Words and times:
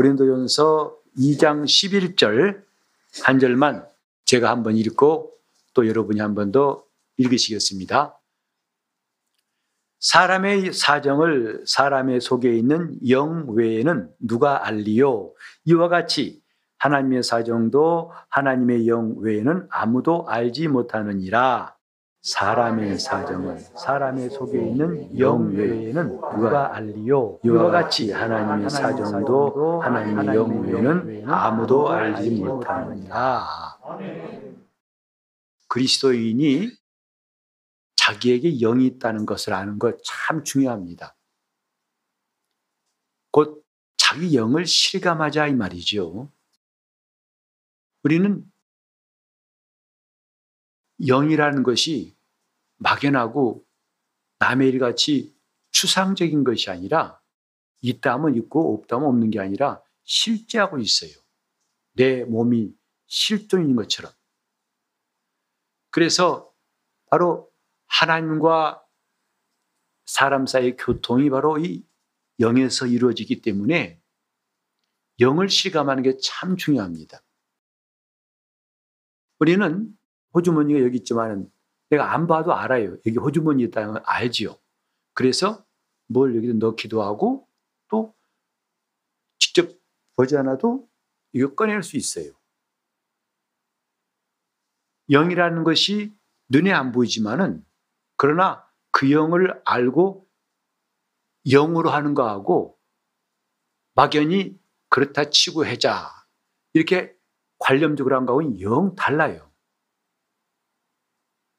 고린도전서 0.00 0.96
2장 1.18 1.64
11절 1.64 2.62
한 3.22 3.38
절만 3.38 3.86
제가 4.24 4.48
한번 4.48 4.76
읽고 4.76 5.34
또 5.74 5.86
여러분이 5.86 6.20
한 6.20 6.34
번 6.34 6.52
더 6.52 6.84
읽으시겠습니다. 7.18 8.18
사람의 9.98 10.72
사정을 10.72 11.64
사람의 11.66 12.22
속에 12.22 12.56
있는 12.56 12.96
영 13.10 13.50
외에는 13.50 14.10
누가 14.20 14.66
알리요? 14.66 15.34
이와 15.66 15.88
같이 15.88 16.40
하나님의 16.78 17.22
사정도 17.22 18.10
하나님의 18.30 18.88
영 18.88 19.16
외에는 19.18 19.66
아무도 19.68 20.26
알지 20.26 20.68
못하느니라. 20.68 21.76
사람의 22.22 22.98
사정을 22.98 23.58
사람의 23.58 24.30
속에 24.30 24.58
있는 24.58 25.18
영 25.18 25.54
외에는 25.54 26.08
누가 26.20 26.74
알리요? 26.76 27.38
이와 27.44 27.70
같이 27.70 28.12
하나님의 28.12 28.68
사정도 28.68 29.80
하나님의 29.80 30.36
영 30.36 30.60
외에는 30.60 31.28
아무도 31.28 31.88
알지 31.88 32.30
못하느니라. 32.42 33.46
그리스도인이 35.68 36.68
자기에게 37.96 38.58
영이 38.58 38.86
있다는 38.86 39.24
것을 39.24 39.54
아는 39.54 39.78
것 39.78 39.96
참 40.04 40.44
중요합니다. 40.44 41.16
곧 43.30 43.64
자기 43.96 44.34
영을 44.36 44.66
실감하자 44.66 45.46
이 45.46 45.54
말이죠. 45.54 46.30
우리는 48.02 48.49
영이라는 51.06 51.62
것이 51.62 52.16
막연하고 52.78 53.64
남의 54.38 54.68
일 54.68 54.78
같이 54.78 55.36
추상적인 55.70 56.44
것이 56.44 56.70
아니라 56.70 57.20
있다면 57.82 58.36
있고 58.36 58.74
없다면 58.74 59.08
없는 59.08 59.30
게 59.30 59.40
아니라 59.40 59.82
실제하고 60.04 60.78
있어요. 60.78 61.12
내 61.92 62.24
몸이 62.24 62.74
실존인 63.06 63.76
것처럼. 63.76 64.12
그래서 65.90 66.52
바로 67.06 67.50
하나님과 67.86 68.82
사람 70.06 70.46
사이의 70.46 70.76
교통이 70.76 71.30
바로 71.30 71.58
이 71.58 71.84
영에서 72.38 72.86
이루어지기 72.86 73.42
때문에 73.42 74.00
영을 75.20 75.48
실감하는 75.48 76.02
게 76.02 76.16
참 76.18 76.56
중요합니다. 76.56 77.22
우리는 79.38 79.96
호주머니가 80.34 80.80
여기 80.80 80.98
있지만 80.98 81.50
내가 81.88 82.14
안 82.14 82.26
봐도 82.26 82.54
알아요. 82.54 82.92
여기 83.06 83.18
호주머니 83.18 83.64
있다는 83.64 83.94
걸 83.94 84.02
알지요. 84.04 84.56
그래서 85.14 85.64
뭘 86.06 86.36
여기다 86.36 86.54
넣기도 86.54 87.02
하고 87.02 87.48
또 87.88 88.14
직접 89.38 89.68
보지 90.16 90.36
않아도 90.36 90.88
이거 91.32 91.54
꺼낼 91.54 91.82
수 91.82 91.96
있어요. 91.96 92.32
영이라는 95.10 95.64
것이 95.64 96.14
눈에 96.48 96.72
안 96.72 96.92
보이지만은 96.92 97.64
그러나 98.16 98.64
그 98.92 99.10
영을 99.10 99.60
알고 99.64 100.28
영으로 101.48 101.90
하는 101.90 102.14
거하고 102.14 102.78
막연히 103.94 104.58
그렇다 104.88 105.30
치고 105.30 105.66
해자 105.66 106.08
이렇게 106.72 107.16
관념적으로 107.58 108.16
한 108.16 108.26
거하고는 108.26 108.60
영 108.60 108.94
달라요. 108.94 109.49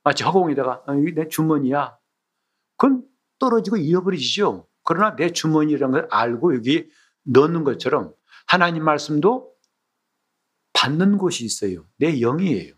마치 0.03 0.23
허공에다가 0.23 0.83
아, 0.85 0.95
이게 0.95 1.13
내 1.13 1.27
주머니야. 1.27 1.97
그건 2.77 3.07
떨어지고 3.39 3.77
잃어버리죠. 3.77 4.67
그러나 4.83 5.15
내 5.15 5.31
주머니라는 5.31 5.91
걸 5.91 6.07
알고 6.11 6.55
여기 6.55 6.89
넣는 7.23 7.63
것처럼 7.63 8.13
하나님 8.47 8.83
말씀도 8.83 9.53
받는 10.73 11.17
곳이 11.17 11.45
있어요. 11.45 11.85
내 11.97 12.19
영이에요. 12.19 12.73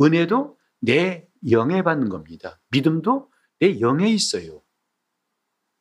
은혜도 0.00 0.58
내 0.80 1.26
영에 1.50 1.82
받는 1.82 2.08
겁니다. 2.08 2.60
믿음도 2.70 3.30
내 3.60 3.80
영에 3.80 4.08
있어요. 4.08 4.62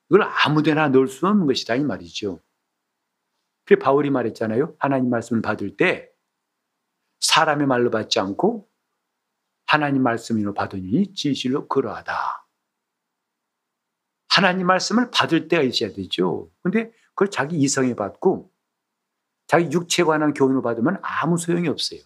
이걸 0.10 0.24
아무데나 0.24 0.90
넣을 0.90 1.08
수 1.08 1.28
없는 1.28 1.48
것이다 1.48 1.76
이 1.76 1.84
말이죠. 1.84 2.40
그 3.66 3.78
바울이 3.78 4.10
말했잖아요. 4.10 4.76
하나님 4.80 5.10
말씀을 5.10 5.42
받을 5.42 5.76
때 5.76 6.10
사람의 7.20 7.68
말로 7.68 7.90
받지 7.90 8.20
않고 8.20 8.71
하나님 9.72 10.04
말씀으로 10.04 10.54
받으니 10.54 11.14
진실로 11.14 11.70
그러하다. 11.70 12.46
하나님 14.28 14.68
말씀을 14.68 15.12
받을 15.12 15.48
때가 15.48 15.64
있어야 15.64 15.94
되죠. 15.94 16.52
근데 16.62 16.92
그걸 17.12 17.32
자기 17.32 17.56
이성에 17.56 17.96
받고 17.96 18.52
자기 19.48 19.72
육체에 19.72 20.04
관한 20.04 20.34
교훈을 20.34 20.62
받으면 20.62 21.00
아무 21.02 21.38
소용이 21.38 21.70
없어요. 21.70 22.02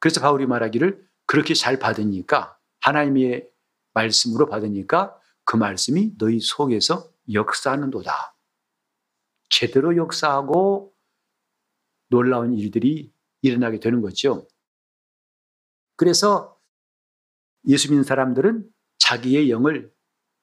그래서 0.00 0.20
바울이 0.20 0.46
말하기를 0.46 1.08
그렇게 1.26 1.54
잘 1.54 1.78
받으니까 1.78 2.58
하나님의 2.80 3.48
말씀으로 3.94 4.46
받으니까 4.46 5.16
그 5.44 5.56
말씀이 5.56 6.18
너희 6.18 6.40
속에서 6.40 7.12
역사하는도다. 7.32 8.36
제대로 9.50 9.96
역사하고 9.96 10.92
놀라운 12.08 12.54
일들이 12.54 13.14
일어나게 13.42 13.78
되는 13.78 14.00
거죠. 14.00 14.48
그래서 16.00 16.58
예수 17.68 17.90
믿는 17.90 18.04
사람들은 18.04 18.66
자기의 18.96 19.50
영을 19.50 19.92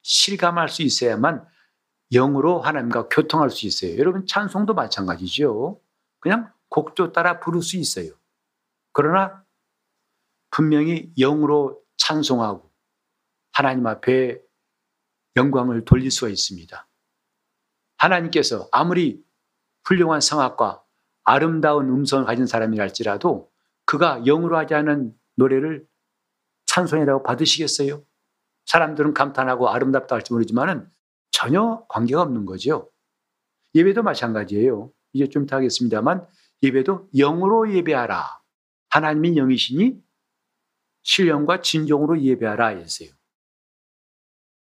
실감할 0.04 0.70
수 0.70 0.84
있어야만 0.84 1.48
영으로 2.12 2.62
하나님과 2.62 3.10
교통할 3.10 3.50
수 3.50 3.66
있어요. 3.66 3.98
여러분 3.98 4.28
찬송도 4.28 4.76
마찬가지죠. 4.76 5.82
그냥 6.20 6.54
곡조 6.70 7.12
따라 7.12 7.40
부를 7.40 7.64
수 7.64 7.76
있어요. 7.78 8.12
그러나 8.92 9.44
분명히 10.52 11.12
영으로 11.18 11.82
찬송하고 11.98 12.72
하나님 13.52 13.88
앞에 13.88 14.40
영광을 15.38 15.86
돌릴 15.86 16.12
수가 16.12 16.30
있습니다. 16.30 16.88
하나님께서 17.98 18.70
아무리 18.72 19.26
훌륭한 19.86 20.22
성악과 20.22 20.84
아름다운 21.24 21.90
음성을 21.90 22.26
가진 22.26 22.46
사람이랄지라도 22.46 23.52
그가 23.86 24.20
영으로 24.20 24.56
하지 24.56 24.76
않은 24.76 25.18
노래를 25.38 25.88
찬송이라고 26.66 27.24
받으시겠어요? 27.24 28.04
사람들은 28.66 29.14
감탄하고 29.14 29.70
아름답다 29.70 30.16
할지 30.16 30.34
모르지만은 30.34 30.90
전혀 31.32 31.86
관계가 31.88 32.22
없는 32.22 32.46
거죠. 32.46 32.92
예배도 33.74 34.04
마찬가지예요. 34.04 34.92
이제 35.14 35.30
좀 35.30 35.44
이따 35.44 35.58
하겠습니다만 35.58 36.28
예배도 36.64 37.10
영으로 37.16 37.74
예배하라. 37.74 38.42
하나님이 38.90 39.38
영이시니 39.38 40.02
신령과 41.04 41.62
진정으로 41.62 42.22
예배하라 42.22 42.68
했어요. 42.68 43.10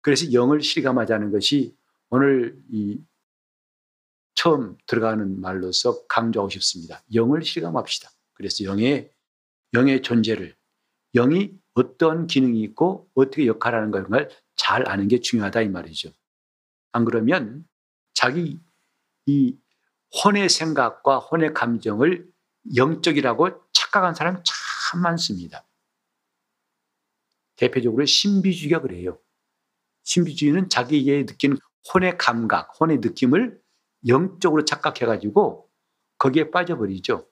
그래서 0.00 0.32
영을 0.32 0.60
실감하자는 0.60 1.32
것이 1.32 1.76
오늘 2.10 2.62
이 2.70 3.02
처음 4.34 4.78
들어가는 4.86 5.40
말로서 5.40 6.06
강조하고 6.06 6.48
싶습니다. 6.50 7.02
영을 7.14 7.42
실감합시다. 7.42 8.10
그래서 8.34 8.64
영의 8.64 9.10
영의 9.74 10.00
존재를 10.02 10.57
영이 11.18 11.52
어떤 11.74 12.28
기능이 12.28 12.60
있고 12.62 13.10
어떻게 13.14 13.46
역할하는 13.46 13.90
걸잘 13.90 14.88
아는 14.88 15.08
게 15.08 15.20
중요하다 15.20 15.62
이 15.62 15.68
말이죠. 15.68 16.10
안 16.92 17.04
그러면 17.04 17.66
자기 18.14 18.60
이 19.26 19.56
혼의 20.24 20.48
생각과 20.48 21.18
혼의 21.18 21.54
감정을 21.54 22.26
영적이라고 22.76 23.50
착각한 23.72 24.14
사람이 24.14 24.38
참 24.44 25.02
많습니다. 25.02 25.66
대표적으로 27.56 28.04
신비주의가 28.04 28.81
그래요. 28.81 29.19
신비주의는 30.04 30.69
자기에게 30.69 31.25
느끼는 31.25 31.58
혼의 31.93 32.16
감각, 32.16 32.81
혼의 32.81 32.98
느낌을 32.98 33.60
영적으로 34.06 34.64
착각해가지고 34.64 35.69
거기에 36.19 36.50
빠져버리죠. 36.50 37.28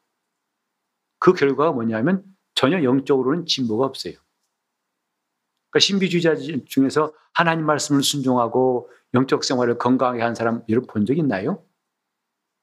그 1.18 1.32
결과가 1.32 1.72
뭐냐면 1.72 2.35
전혀 2.56 2.82
영적으로는 2.82 3.46
진보가 3.46 3.86
없어요. 3.86 4.14
그러니까 5.70 5.78
신비주의자 5.80 6.34
중에서 6.66 7.14
하나님 7.32 7.66
말씀을 7.66 8.02
순종하고 8.02 8.90
영적 9.14 9.44
생활을 9.44 9.78
건강하게 9.78 10.22
한 10.22 10.34
사람 10.34 10.64
여러분 10.68 10.88
본 10.88 11.04
적 11.06 11.16
있나요? 11.16 11.64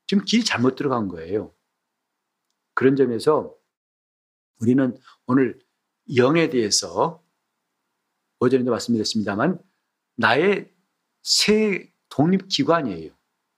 지금 0.08 0.26
길이 0.26 0.44
잘못 0.44 0.76
들어간 0.76 1.08
거예요. 1.08 1.56
그런 2.74 2.96
점에서 2.96 3.56
우리는 4.60 4.98
오늘 5.28 5.60
영에 6.18 6.50
대해서 6.50 7.24
어제도 8.40 8.70
말씀드렸습니다만 8.70 9.60
나의 10.18 10.70
새 11.22 11.92
독립기관이에요. 12.10 13.12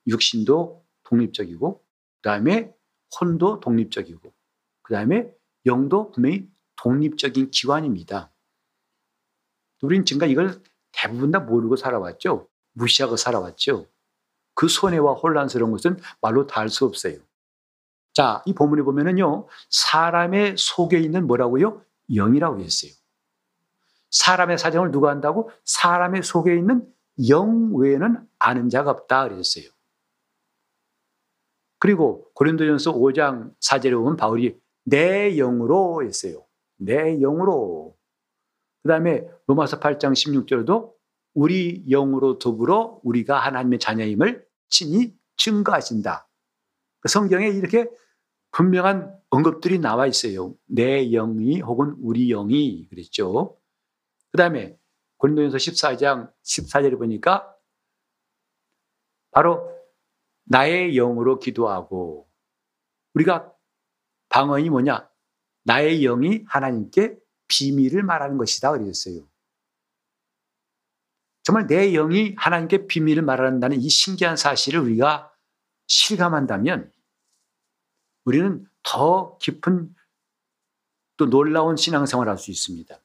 육신도 0.06 0.86
독립적이고 1.04 1.78
그 1.78 2.22
다음에 2.22 2.72
혼도 3.20 3.60
독립적이고 3.60 4.32
그 4.82 4.92
다음에 4.94 5.32
영도 5.66 6.10
분명히 6.12 6.48
독립적인 6.76 7.50
기관입니다. 7.50 8.32
우리는 9.82 10.04
지금까지 10.04 10.32
이걸 10.32 10.62
대부분 10.92 11.30
다 11.30 11.40
모르고 11.40 11.76
살아왔죠. 11.76 12.48
무시하고 12.72 13.16
살아왔죠. 13.16 13.86
그 14.54 14.68
손해와 14.68 15.14
혼란스러운 15.14 15.70
것은 15.72 15.98
말로 16.20 16.46
다 16.46 16.60
할 16.62 16.68
수 16.70 16.84
없어요. 16.86 17.18
자, 18.14 18.42
이 18.46 18.54
본문에 18.54 18.82
보면은요, 18.82 19.46
사람의 19.68 20.56
속에 20.56 20.98
있는 20.98 21.26
뭐라고요? 21.26 21.82
영이라고 22.14 22.60
했어요. 22.60 22.92
사람의 24.10 24.56
사정을 24.58 24.90
누가 24.90 25.10
안다고? 25.10 25.50
사람의 25.64 26.22
속에 26.22 26.56
있는 26.56 26.90
영 27.28 27.74
외에는 27.74 28.26
아는 28.38 28.70
자가 28.70 28.90
없다 28.90 29.28
그랬어요. 29.28 29.64
그리고 31.78 32.30
고린도전서 32.34 32.94
5장 32.94 33.54
4절에 33.60 33.92
보면 33.92 34.16
바울이 34.16 34.58
내 34.86 35.34
영으로 35.36 36.04
했어요. 36.04 36.46
내 36.76 37.18
영으로. 37.18 37.96
그 38.82 38.88
다음에 38.88 39.26
로마서 39.46 39.80
8장 39.80 40.12
16절도 40.12 40.94
우리 41.34 41.84
영으로 41.88 42.38
더불어 42.38 43.00
우리가 43.02 43.38
하나님의 43.40 43.80
자녀임을 43.80 44.46
친히 44.68 45.12
증거하신다. 45.36 46.28
그 47.00 47.08
성경에 47.08 47.48
이렇게 47.48 47.90
분명한 48.52 49.20
언급들이 49.30 49.80
나와 49.80 50.06
있어요. 50.06 50.54
내 50.66 51.10
영이 51.10 51.60
혹은 51.60 51.96
우리 52.00 52.28
영이 52.28 52.86
그랬죠. 52.88 53.58
그 54.30 54.38
다음에 54.38 54.78
고린도전서 55.18 55.56
14장 55.56 56.32
14절에 56.44 56.96
보니까 56.96 57.52
바로 59.32 59.68
나의 60.44 60.94
영으로 60.94 61.40
기도하고 61.40 62.28
우리가 63.14 63.52
방언이 64.36 64.68
뭐냐? 64.68 65.08
나의 65.64 66.02
영이 66.02 66.44
하나님께 66.46 67.16
비밀을 67.48 68.02
말하는 68.02 68.36
것이다 68.36 68.72
그랬어요. 68.72 69.26
정말 71.42 71.66
내 71.66 71.90
영이 71.92 72.34
하나님께 72.36 72.86
비밀을 72.86 73.22
말한다는 73.22 73.80
이 73.80 73.88
신기한 73.88 74.36
사실을 74.36 74.80
우리가 74.80 75.32
실감한다면 75.86 76.92
우리는 78.26 78.68
더 78.82 79.38
깊은 79.38 79.94
또 81.16 81.30
놀라운 81.30 81.76
신앙생활을 81.76 82.30
할 82.30 82.36
수 82.36 82.50
있습니다. 82.50 83.00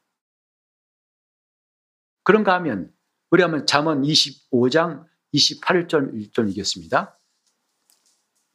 그런가 2.24 2.56
하면 2.56 2.94
우리 3.30 3.42
한번 3.42 3.66
잠언 3.66 4.02
25장 4.02 5.08
28절 5.34 6.14
1절 6.14 6.50
읽겠습니다. 6.50 7.18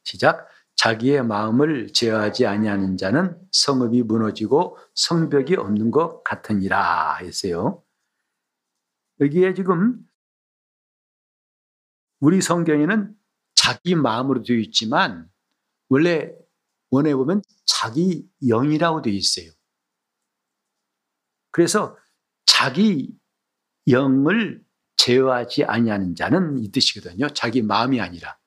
시작. 0.03 0.47
자기의 0.87 1.25
마음을 1.25 1.91
제어하지 1.91 2.45
아니하는 2.45 2.95
자는 2.95 3.37
성읍이 3.51 4.03
무너지고 4.03 4.77
성벽이 4.95 5.55
없는 5.57 5.91
것 5.91 6.23
같으니라 6.23 7.17
했어요. 7.17 7.83
여기에 9.19 9.53
지금 9.53 9.99
우리 12.21 12.41
성경에는 12.41 13.13
자기 13.53 13.95
마음으로 13.95 14.43
되어 14.43 14.55
있지만 14.57 15.29
원래 15.89 16.31
원에 16.89 17.13
보면 17.13 17.41
자기 17.65 18.25
영이라고 18.47 19.01
되어 19.01 19.13
있어요. 19.13 19.51
그래서 21.51 21.97
자기 22.45 23.13
영을 23.89 24.63
제어하지 24.95 25.65
아니하는 25.65 26.15
자는 26.15 26.59
이 26.59 26.71
뜻이거든요. 26.71 27.27
자기 27.29 27.61
마음이 27.61 27.99
아니라. 27.99 28.37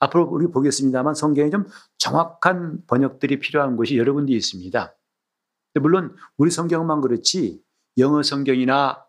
앞으로 0.00 0.24
우리 0.24 0.46
보겠습니다만 0.46 1.14
성경에 1.14 1.50
좀 1.50 1.66
정확한 1.98 2.86
번역들이 2.86 3.40
필요한 3.40 3.76
곳이 3.76 3.96
여러 3.96 4.12
군데 4.14 4.32
있습니다. 4.32 4.94
물론 5.80 6.14
우리 6.36 6.50
성경만 6.50 7.00
그렇지 7.00 7.62
영어 7.98 8.22
성경이나 8.22 9.04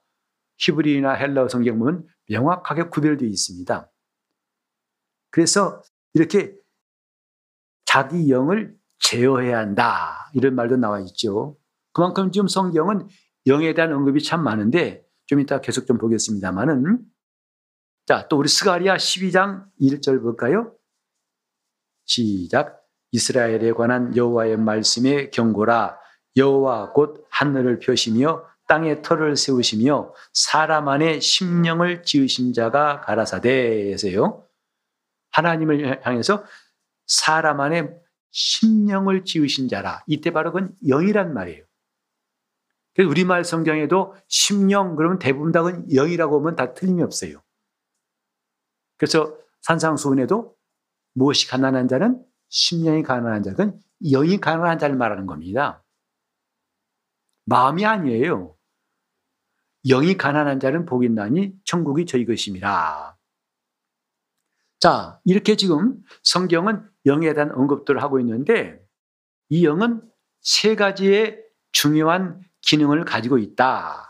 히브리나 0.57 1.13
헬라어 1.13 1.47
성경 1.47 1.79
보면 1.79 2.07
명확하게 2.27 2.89
구별되어 2.89 3.27
있습니다. 3.27 3.89
그래서 5.31 5.81
이렇게 6.13 6.55
자기 7.85 8.29
영을 8.29 8.75
제어해야 8.99 9.59
한다. 9.59 10.29
이런 10.33 10.55
말도 10.55 10.77
나와 10.77 10.99
있죠. 11.01 11.57
그만큼 11.93 12.31
지금 12.31 12.47
성경은 12.47 13.07
영에 13.47 13.73
대한 13.73 13.93
언급이 13.93 14.21
참 14.21 14.43
많은데 14.43 15.03
좀 15.25 15.39
이따 15.39 15.61
계속 15.61 15.85
좀 15.85 15.97
보겠습니다만은 15.97 16.99
자, 18.05 18.27
또 18.27 18.37
우리 18.37 18.47
스가리아 18.47 18.95
12장 18.95 19.65
1절 19.79 20.21
볼까요? 20.21 20.73
시작. 22.09 22.83
이스라엘에 23.11 23.71
관한 23.73 24.15
여호와의 24.15 24.57
말씀의 24.57 25.31
경고라 25.31 25.97
여호와 26.35 26.91
곧 26.91 27.25
하늘을 27.29 27.79
펴시며 27.79 28.45
땅에 28.67 29.01
터를 29.01 29.35
세우시며 29.35 30.13
사람 30.33 30.89
안에 30.89 31.19
심령을 31.19 32.03
지으신 32.03 32.53
자가 32.53 33.01
가라사대 33.01 33.91
에서요. 33.91 34.45
하나님을 35.31 36.05
향해서 36.05 36.43
사람 37.07 37.61
안에 37.61 37.89
심령을 38.31 39.23
지으신 39.23 39.67
자라. 39.67 40.03
이때 40.07 40.31
바로 40.31 40.51
그건 40.51 40.75
영이란 40.87 41.33
말이에요. 41.33 41.63
그래서 42.93 43.09
우리말 43.09 43.43
성경에도 43.43 44.15
심령 44.27 44.95
그러면 44.95 45.19
대부분 45.19 45.51
다 45.51 45.61
영이라고 45.61 46.39
하면 46.39 46.55
다 46.55 46.73
틀림이 46.73 47.01
없어요. 47.03 47.41
그래서 48.97 49.35
산상수훈에도 49.61 50.58
무엇이 51.19 51.49
가난한 51.49 51.89
자는 51.89 52.23
심령이 52.47 53.03
가난한 53.03 53.43
자는 53.43 53.77
영이 54.01 54.37
가난한 54.37 54.79
자를 54.79 54.95
말하는 54.95 55.25
겁니다. 55.25 55.83
마음이 57.43 57.85
아니에요. 57.85 58.55
영이 59.85 60.15
가난한 60.15 60.61
자는 60.61 60.85
복이 60.85 61.09
나니 61.09 61.53
천국이 61.65 62.05
저희 62.05 62.25
것임이라. 62.25 63.17
자, 64.79 65.19
이렇게 65.25 65.57
지금 65.57 66.01
성경은 66.23 66.89
영에 67.05 67.33
대한 67.33 67.51
언급들을 67.51 68.01
하고 68.01 68.21
있는데 68.21 68.79
이 69.49 69.65
영은 69.65 70.01
세 70.39 70.75
가지의 70.75 71.43
중요한 71.73 72.39
기능을 72.61 73.03
가지고 73.03 73.39
있다. 73.39 74.08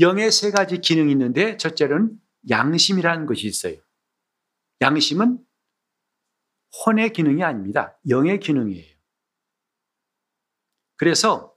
영의 0.00 0.30
세 0.30 0.50
가지 0.50 0.78
기능이 0.78 1.12
있는데 1.12 1.56
첫째는 1.56 2.18
양심이라는 2.48 3.26
것이 3.26 3.46
있어요. 3.46 3.76
양심은 4.80 5.38
혼의 6.84 7.12
기능이 7.12 7.42
아닙니다. 7.42 7.98
영의 8.08 8.40
기능이에요. 8.40 8.94
그래서 10.96 11.54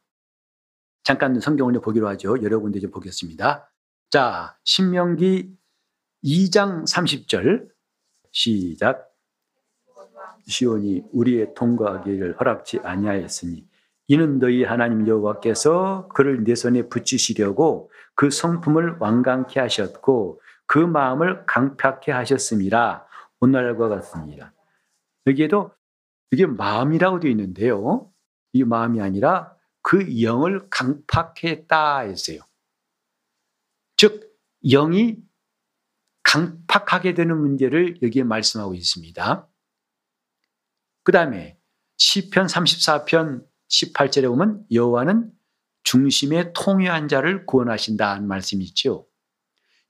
잠깐 1.04 1.40
성경을 1.40 1.80
보기로 1.82 2.08
하죠. 2.10 2.42
여러 2.44 2.60
군데 2.60 2.80
좀 2.80 2.92
보겠습니다. 2.92 3.72
자, 4.10 4.58
신명기 4.64 5.58
2장 6.24 6.84
30절 6.84 7.70
시작. 8.32 9.14
시온이 10.48 11.04
우리의 11.12 11.54
통과하기를 11.56 12.40
허락지 12.40 12.80
아니하였으니 12.80 13.67
이는 14.08 14.40
너희 14.40 14.64
하나님 14.64 15.08
여호와께서 15.08 16.08
그를 16.14 16.44
내 16.44 16.56
손에 16.56 16.84
붙이시려고 16.90 17.92
그 18.16 18.30
성품을 18.30 18.98
완강케 19.00 19.60
하셨고 19.60 20.42
그 20.66 20.80
마음을 20.80 21.46
강팍케 21.46 22.12
하셨음이라 22.12 23.06
오늘과 23.40 23.90
같습니다. 23.90 24.54
여기에도 25.28 25.72
이게 26.32 26.46
마음이라고 26.46 27.20
되어 27.20 27.32
있는데요. 27.32 28.12
이 28.54 28.64
마음이 28.64 29.02
아니라 29.02 29.54
그 29.82 30.22
영을 30.22 30.68
강팍했다 30.70 32.00
했어요. 32.00 32.40
즉 33.98 34.38
영이 34.64 35.18
강팍하게 36.24 37.14
되는 37.14 37.38
문제를 37.38 38.02
여기에 38.02 38.24
말씀하고 38.24 38.74
있습니다. 38.74 39.48
그 41.04 41.12
다음에 41.12 41.58
시편 41.98 42.48
34편 42.48 43.46
18절에 43.70 44.28
보면 44.28 44.66
여호와는 44.72 45.32
중심에 45.84 46.52
통요한 46.54 47.08
자를 47.08 47.46
구원하신다는 47.46 48.28
말씀이 48.28 48.64
있죠. 48.66 49.08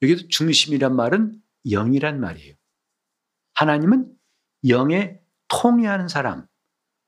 여기도 0.02 0.28
중심이란 0.28 0.96
말은 0.96 1.42
영이란 1.70 2.20
말이에요. 2.20 2.56
하나님은 3.56 4.12
영에 4.68 5.20
통요하는 5.48 6.08
사람, 6.08 6.46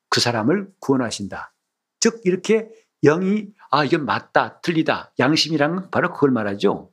그 0.09 0.19
사람을 0.19 0.71
구원하신다. 0.79 1.53
즉 1.99 2.21
이렇게 2.23 2.69
영이 3.03 3.49
아 3.71 3.85
이건 3.85 4.05
맞다 4.05 4.61
틀리다 4.61 5.13
양심이란 5.19 5.91
바로 5.91 6.11
그걸 6.11 6.31
말하죠. 6.31 6.91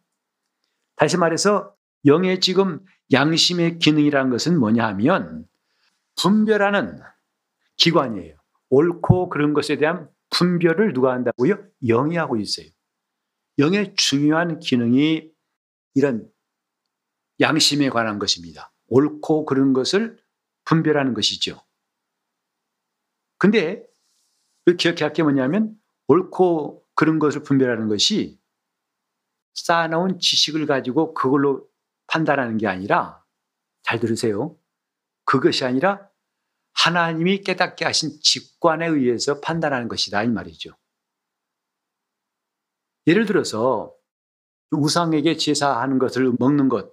다시 0.97 1.17
말해서 1.17 1.75
영의 2.05 2.41
지금 2.41 2.85
양심의 3.13 3.79
기능이라는 3.79 4.31
것은 4.31 4.59
뭐냐 4.59 4.87
하면 4.89 5.47
분별하는 6.17 7.01
기관이에요. 7.77 8.36
옳고 8.71 9.29
그런 9.29 9.53
것에 9.53 9.77
대한 9.77 10.11
분별을 10.31 10.93
누가 10.93 11.13
한다고요? 11.13 11.57
영이 11.87 12.17
하고 12.17 12.37
있어요. 12.37 12.67
영의 13.59 13.95
중요한 13.95 14.59
기능이 14.59 15.31
이런 15.95 16.31
양심에 17.41 17.89
관한 17.91 18.19
것입니다. 18.19 18.73
옳고 18.89 19.47
그런 19.47 19.73
것을 19.73 20.19
분별하는 20.65 21.15
것이죠. 21.15 21.61
근데 23.39 23.87
그 24.65 24.77
기억해야 24.77 25.07
할 25.07 25.13
게 25.13 25.23
뭐냐면 25.23 25.79
옳고 26.09 26.85
그런 26.95 27.19
것을 27.19 27.43
분별하는 27.43 27.89
것이 27.89 28.41
쌓아놓은 29.55 30.19
지식을 30.19 30.67
가지고 30.67 31.15
그걸로 31.15 31.69
판단하는 32.09 32.57
게 32.57 32.67
아니라 32.67 33.25
잘 33.83 34.01
들으세요. 34.01 34.57
그것이 35.25 35.65
아니라 35.65 36.06
하나님이 36.77 37.43
깨닫게 37.43 37.85
하신 37.85 38.21
직관에 38.23 38.87
의해서 38.87 39.41
판단하는 39.41 39.89
것이다 39.89 40.23
이 40.23 40.29
말이죠. 40.29 40.77
예를 43.07 43.27
들어서 43.27 43.95
우상에게 44.71 45.37
제사하는 45.37 45.99
것을 45.99 46.33
먹는 46.39 46.69
것 46.69 46.93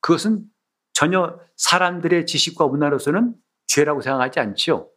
그것은 0.00 0.48
전혀 0.92 1.38
사람들의 1.56 2.26
지식과 2.26 2.68
문화로서는 2.68 3.34
죄라고 3.66 4.00
생각하지 4.00 4.40
않죠. 4.40 4.92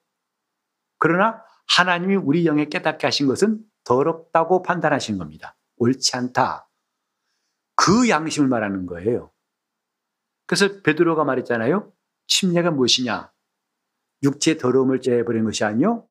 그러나 0.97 1.43
하나님이 1.75 2.15
우리 2.15 2.45
영에 2.45 2.65
깨닫게 2.65 3.07
하신 3.07 3.27
것은 3.27 3.63
더럽다고 3.83 4.61
판단하신 4.61 5.17
겁니다. 5.17 5.57
옳지 5.77 6.15
않다. 6.15 6.69
그 7.75 8.09
양심을 8.09 8.47
말하는 8.47 8.85
거예요. 8.85 9.31
그래서 10.45 10.81
베드로가 10.81 11.23
말했잖아요. 11.23 11.91
침례가 12.27 12.71
무엇이냐? 12.71 13.31
육체 14.23 14.57
더러움을 14.57 15.01
제해버린 15.01 15.43
것이 15.43 15.63
아니요 15.63 16.07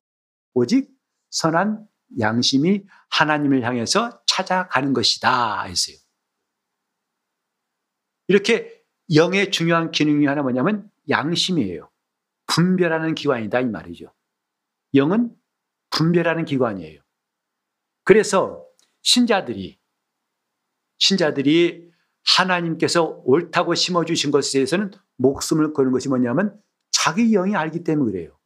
오직 0.53 0.91
선한 1.29 1.87
양심이 2.19 2.83
하나님을 3.09 3.63
향해서 3.63 4.21
찾아가는 4.25 4.93
것이다 4.93 5.63
했어요. 5.63 5.95
이렇게 8.27 8.81
영의 9.13 9.51
중요한 9.51 9.91
기능이 9.91 10.25
하나 10.25 10.41
뭐냐면 10.41 10.89
양심이에요. 11.09 11.89
분별하는 12.47 13.15
기관이다 13.15 13.61
이 13.61 13.65
말이죠. 13.65 14.13
영은 14.93 15.35
분별하는 15.89 16.45
기관이에요. 16.45 17.01
그래서 18.03 18.65
신자들이 19.03 19.79
신자들이 20.97 21.91
하나님께서 22.37 23.21
옳다고 23.25 23.73
심어주신 23.73 24.31
것에 24.31 24.59
대해서는 24.59 24.91
목숨을 25.17 25.73
거는 25.73 25.91
것이 25.91 26.09
뭐냐면 26.09 26.61
자기 27.03 27.31
영이 27.31 27.55
알기 27.55 27.83
때문에 27.83 28.11
그래요. 28.11 28.37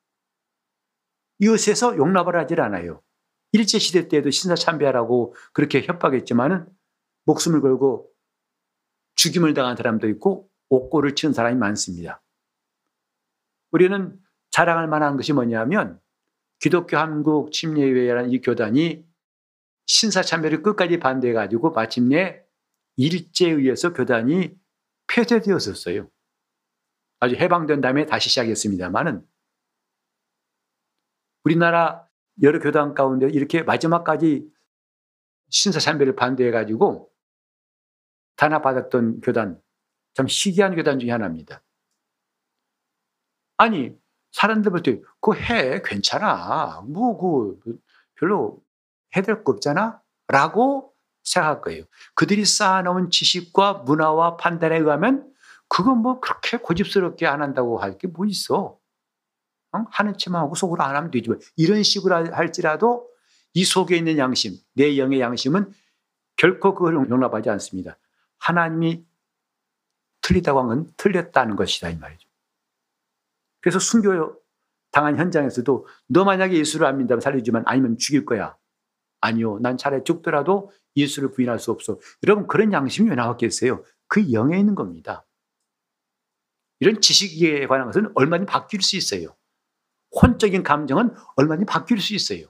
이것에서 1.39 1.97
용납을 1.97 2.37
하질 2.37 2.61
않아요. 2.61 3.01
일제시대 3.51 4.07
때도 4.07 4.31
신사참배하라고 4.31 5.35
그렇게 5.53 5.81
협박했지만은 5.81 6.65
목숨을 7.25 7.61
걸고 7.61 8.09
죽임을 9.15 9.53
당한 9.53 9.75
사람도 9.75 10.07
있고 10.09 10.49
옥고를 10.69 11.15
치는 11.15 11.33
사람이 11.33 11.57
많습니다. 11.57 12.21
우리는 13.71 14.17
자랑할 14.51 14.87
만한 14.87 15.17
것이 15.17 15.33
뭐냐면 15.33 15.99
기독교 16.59 16.97
한국 16.97 17.51
침례회라는 17.51 18.31
이 18.31 18.39
교단이 18.39 19.05
신사참배를 19.87 20.63
끝까지 20.63 20.99
반대해가지고 20.99 21.71
마침내 21.71 22.41
일제에 22.95 23.51
의해서 23.51 23.93
교단이 23.93 24.57
폐쇄되었었어요. 25.07 26.09
아주 27.19 27.35
해방된 27.35 27.81
다음에 27.81 28.05
다시 28.05 28.29
시작했습니다만은 28.29 29.25
우리나라 31.43 32.07
여러 32.41 32.59
교단 32.59 32.93
가운데 32.93 33.27
이렇게 33.27 33.63
마지막까지 33.63 34.47
신사참배를 35.49 36.15
반대해가지고 36.15 37.11
단합받았던 38.35 39.21
교단, 39.21 39.61
참 40.13 40.25
희귀한 40.29 40.75
교단 40.75 40.99
중에 40.99 41.11
하나입니다. 41.11 41.63
아니, 43.57 43.95
사람들 44.31 44.71
볼 44.71 44.83
때, 44.83 44.99
그거 45.21 45.33
해, 45.33 45.81
괜찮아. 45.83 46.81
뭐, 46.87 47.57
그, 47.59 47.79
별로 48.15 48.61
해될 49.15 49.43
거 49.43 49.53
없잖아? 49.53 50.01
라고 50.27 50.93
생각할 51.23 51.61
거예요. 51.61 51.83
그들이 52.15 52.43
쌓아놓은 52.43 53.11
지식과 53.11 53.83
문화와 53.85 54.35
판단에 54.37 54.77
의하면 54.77 55.33
그건 55.75 55.97
뭐 55.99 56.19
그렇게 56.21 56.57
고집스럽게 56.57 57.27
안 57.27 57.41
한다고 57.41 57.79
할 57.79 57.97
게 57.97 58.07
뭐 58.07 58.25
있어. 58.25 58.79
응? 59.75 59.85
하는 59.91 60.17
체만 60.17 60.41
하고 60.41 60.55
속으로 60.55 60.83
안 60.83 60.95
하면 60.95 61.11
되지. 61.11 61.29
뭐. 61.29 61.37
이런 61.57 61.83
식으로 61.83 62.33
할지라도 62.33 63.09
이 63.53 63.65
속에 63.65 63.97
있는 63.97 64.17
양심, 64.17 64.53
내 64.73 64.97
영의 64.97 65.19
양심은 65.19 65.73
결코 66.37 66.73
그걸 66.75 66.95
용납하지 67.09 67.49
않습니다. 67.49 67.97
하나님이 68.39 69.05
틀리다고 70.21 70.59
한 70.59 70.67
건 70.67 70.93
틀렸다는 70.97 71.55
것이다 71.55 71.89
이 71.89 71.97
말이죠. 71.97 72.27
그래서 73.61 73.79
순교 73.79 74.37
당한 74.91 75.17
현장에서도 75.17 75.87
너 76.07 76.23
만약에 76.23 76.55
예수를 76.57 76.85
안 76.87 76.97
믿다면 76.97 77.19
살려주면 77.21 77.63
아니면 77.65 77.97
죽일 77.97 78.25
거야. 78.25 78.55
아니요. 79.21 79.59
난 79.59 79.77
차라리 79.77 80.03
죽더라도 80.05 80.71
예수를 80.95 81.31
부인할 81.31 81.59
수 81.59 81.71
없어. 81.71 81.99
여러분 82.23 82.47
그런 82.47 82.71
양심이 82.71 83.09
왜 83.09 83.15
나왔겠어요? 83.15 83.83
그 84.07 84.31
영에 84.31 84.57
있는 84.59 84.75
겁니다. 84.75 85.25
이런 86.79 87.01
지식에 87.01 87.67
관한 87.67 87.87
것은 87.87 88.11
얼마든지 88.15 88.49
바뀔 88.49 88.81
수 88.81 88.95
있어요. 88.95 89.35
혼적인 90.21 90.63
감정은 90.63 91.13
얼마든지 91.35 91.65
바뀔 91.65 91.99
수 91.99 92.13
있어요. 92.13 92.47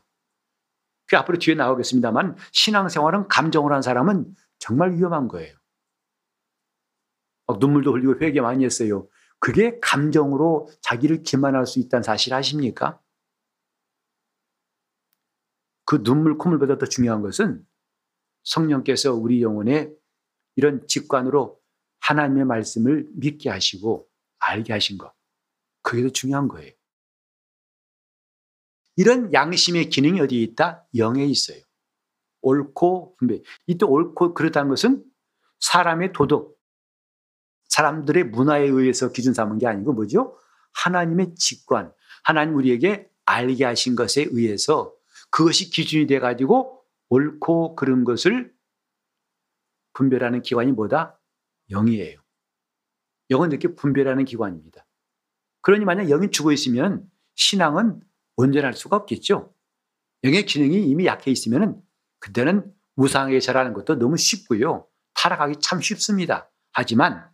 그 1.07 1.17
앞으로 1.17 1.37
뒤에 1.37 1.55
나오겠습니다만 1.55 2.35
신앙생활은 2.51 3.27
감정을 3.27 3.71
한 3.71 3.81
사람은 3.81 4.35
정말 4.59 4.93
위험한 4.93 5.27
거예요. 5.27 5.55
눈물도 7.59 7.93
흘리고 7.93 8.19
회개 8.19 8.41
많이 8.41 8.65
했어요. 8.65 9.07
그게 9.39 9.79
감정으로 9.79 10.69
자기를 10.81 11.21
기만할 11.21 11.67
수 11.67 11.79
있다는 11.79 12.01
사실 12.01 12.33
아십니까? 12.33 12.99
그 15.85 16.01
눈물, 16.01 16.37
콧물보다 16.37 16.79
더 16.79 16.87
중요한 16.87 17.21
것은 17.21 17.63
성령께서 18.43 19.13
우리 19.13 19.43
영혼에 19.43 19.91
이런 20.55 20.87
직관으로 20.87 21.59
하나님의 21.99 22.45
말씀을 22.45 23.07
믿게 23.13 23.49
하시고 23.49 24.07
알게 24.45 24.73
하신 24.73 24.97
것. 24.97 25.13
그게 25.81 26.03
더 26.03 26.09
중요한 26.09 26.47
거예요. 26.47 26.71
이런 28.95 29.33
양심의 29.33 29.89
기능이 29.89 30.21
어디에 30.21 30.41
있다? 30.41 30.87
영에 30.95 31.25
있어요. 31.25 31.59
옳고 32.41 33.17
분배. 33.17 33.41
이때 33.67 33.85
옳고 33.85 34.33
그렇다는 34.33 34.69
것은 34.69 35.03
사람의 35.59 36.13
도덕, 36.13 36.55
사람들의 37.69 38.25
문화에 38.25 38.63
의해서 38.63 39.11
기준 39.11 39.33
삼은 39.33 39.57
게 39.57 39.67
아니고 39.67 39.93
뭐죠? 39.93 40.37
하나님의 40.73 41.35
직관, 41.35 41.93
하나님 42.23 42.55
우리에게 42.55 43.09
알게 43.25 43.65
하신 43.65 43.95
것에 43.95 44.27
의해서 44.29 44.93
그것이 45.29 45.69
기준이 45.71 46.07
돼 46.07 46.19
가지고 46.19 46.83
옳고 47.09 47.75
그른 47.75 48.03
것을 48.03 48.53
분별하는 49.93 50.41
기관이 50.41 50.71
뭐다? 50.71 51.19
영이에요. 51.71 52.24
영은 53.29 53.51
이렇게 53.51 53.73
분별하는 53.75 54.25
기관입니다. 54.25 54.85
그러니 55.61 55.85
만약 55.85 56.07
영이 56.07 56.31
죽어 56.31 56.51
있으면 56.51 57.09
신앙은 57.35 58.01
온전할 58.37 58.73
수가 58.73 58.95
없겠죠. 58.97 59.53
영의 60.23 60.45
기능이 60.45 60.87
이미 60.87 61.05
약해 61.05 61.31
있으면 61.31 61.81
그때는 62.19 62.71
우상에게 62.95 63.39
절하는 63.39 63.73
것도 63.73 63.95
너무 63.95 64.17
쉽고요. 64.17 64.87
타락하기 65.13 65.57
참 65.59 65.81
쉽습니다. 65.81 66.49
하지만 66.71 67.29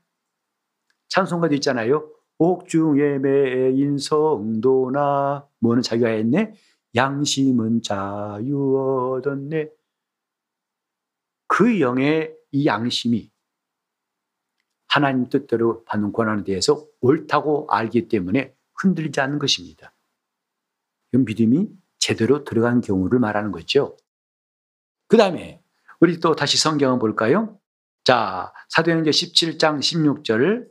찬송가도 1.09 1.55
있잖아요. 1.55 2.09
옥중에 2.37 3.19
매인 3.19 3.97
성도나 3.97 5.47
뭐는 5.59 5.81
자기가 5.81 6.09
했네? 6.09 6.53
양심은 6.95 7.81
자유 7.83 9.15
얻었네. 9.17 9.69
그 11.47 11.79
영의 11.79 12.35
이 12.51 12.65
양심이 12.65 13.31
하나님 14.91 15.29
뜻대로 15.29 15.83
받는 15.85 16.11
권한에 16.11 16.43
대해서 16.43 16.85
옳다고 16.99 17.67
알기 17.69 18.07
때문에 18.07 18.53
흔들리지 18.75 19.19
않는 19.21 19.39
것입니다. 19.39 19.93
이 21.13 21.17
믿음이 21.17 21.69
제대로 21.97 22.43
들어간 22.43 22.81
경우를 22.81 23.19
말하는 23.19 23.51
거죠. 23.51 23.97
그 25.07 25.17
다음에 25.17 25.61
우리 25.99 26.19
또 26.19 26.35
다시 26.35 26.57
성경을 26.57 26.99
볼까요? 26.99 27.59
자, 28.03 28.53
사도행전 28.69 29.11
17장 29.11 29.79
16절 29.79 30.67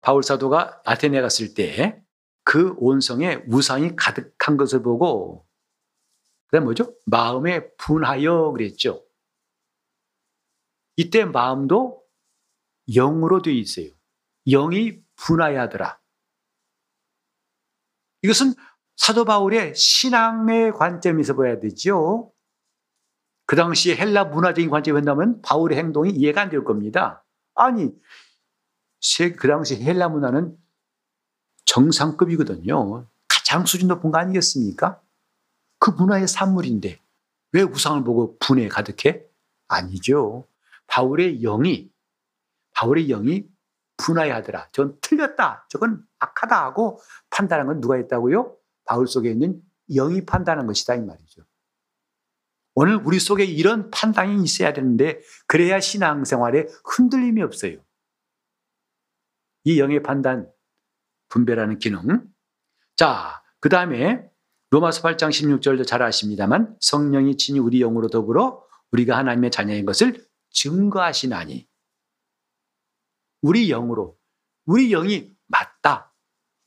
바울 0.00 0.22
사도가 0.22 0.82
아테네 0.84 1.20
갔을 1.20 1.54
때 1.54 2.08
그 2.50 2.74
온성에 2.78 3.44
우상이 3.46 3.94
가득한 3.94 4.56
것을 4.56 4.82
보고 4.82 5.46
그다음 6.46 6.64
뭐죠? 6.64 6.96
마음에 7.04 7.68
분하여 7.76 8.52
그랬죠. 8.52 9.04
이때 10.96 11.26
마음도 11.26 11.97
영으로 12.94 13.42
되어 13.42 13.52
있어요. 13.54 13.88
영이 14.46 15.00
분하여하더라. 15.16 15.98
이것은 18.22 18.54
사도 18.96 19.24
바울의 19.24 19.74
신앙의 19.74 20.72
관점에서 20.72 21.36
봐야 21.36 21.60
되죠. 21.60 22.32
그 23.46 23.56
당시에 23.56 23.96
헬라 23.96 24.24
문화적인 24.24 24.70
관점에 24.70 25.00
본다면 25.00 25.40
바울의 25.42 25.78
행동이 25.78 26.10
이해가 26.10 26.42
안 26.42 26.50
될 26.50 26.64
겁니다. 26.64 27.24
아니, 27.54 27.90
그 29.36 29.48
당시 29.48 29.82
헬라 29.82 30.08
문화는 30.08 30.56
정상급이거든요. 31.64 33.06
가장 33.28 33.64
수준 33.66 33.88
높은 33.88 34.10
거 34.10 34.18
아니겠습니까? 34.18 35.00
그 35.78 35.90
문화의 35.90 36.26
산물인데 36.26 37.00
왜 37.52 37.62
우상을 37.62 38.02
보고 38.04 38.36
분에 38.38 38.68
가득해? 38.68 39.24
아니죠. 39.68 40.46
바울의 40.86 41.40
영이 41.40 41.90
바울의 42.78 43.08
영이 43.08 43.44
분하여하더라. 43.96 44.68
저건 44.72 44.96
틀렸다. 45.00 45.66
저건 45.68 46.04
악하다 46.20 46.64
하고 46.64 47.00
판단한 47.30 47.66
건 47.66 47.80
누가 47.80 47.96
했다고요? 47.96 48.56
바울 48.84 49.08
속에 49.08 49.30
있는 49.30 49.60
영이 49.88 50.24
판단한 50.24 50.66
것이다 50.66 50.94
이 50.94 51.00
말이죠. 51.00 51.42
오늘 52.74 52.94
우리 53.04 53.18
속에 53.18 53.44
이런 53.44 53.90
판단이 53.90 54.42
있어야 54.44 54.72
되는데 54.72 55.20
그래야 55.48 55.80
신앙생활에 55.80 56.66
흔들림이 56.84 57.42
없어요. 57.42 57.82
이 59.64 59.80
영의 59.80 60.02
판단, 60.04 60.48
분별하는 61.28 61.80
기능. 61.80 62.24
자, 62.96 63.42
그 63.58 63.68
다음에 63.68 64.30
로마서 64.70 65.02
8장 65.02 65.30
16절도 65.30 65.84
잘 65.84 66.02
아십니다만 66.02 66.76
성령이 66.80 67.36
친히 67.36 67.58
우리 67.58 67.80
영으로 67.80 68.08
더불어 68.08 68.64
우리가 68.92 69.16
하나님의 69.16 69.50
자녀인 69.50 69.84
것을 69.84 70.24
증거하시나니 70.50 71.66
우리 73.42 73.68
영으로 73.68 74.16
우리 74.66 74.90
영이 74.90 75.34
맞다. 75.46 76.12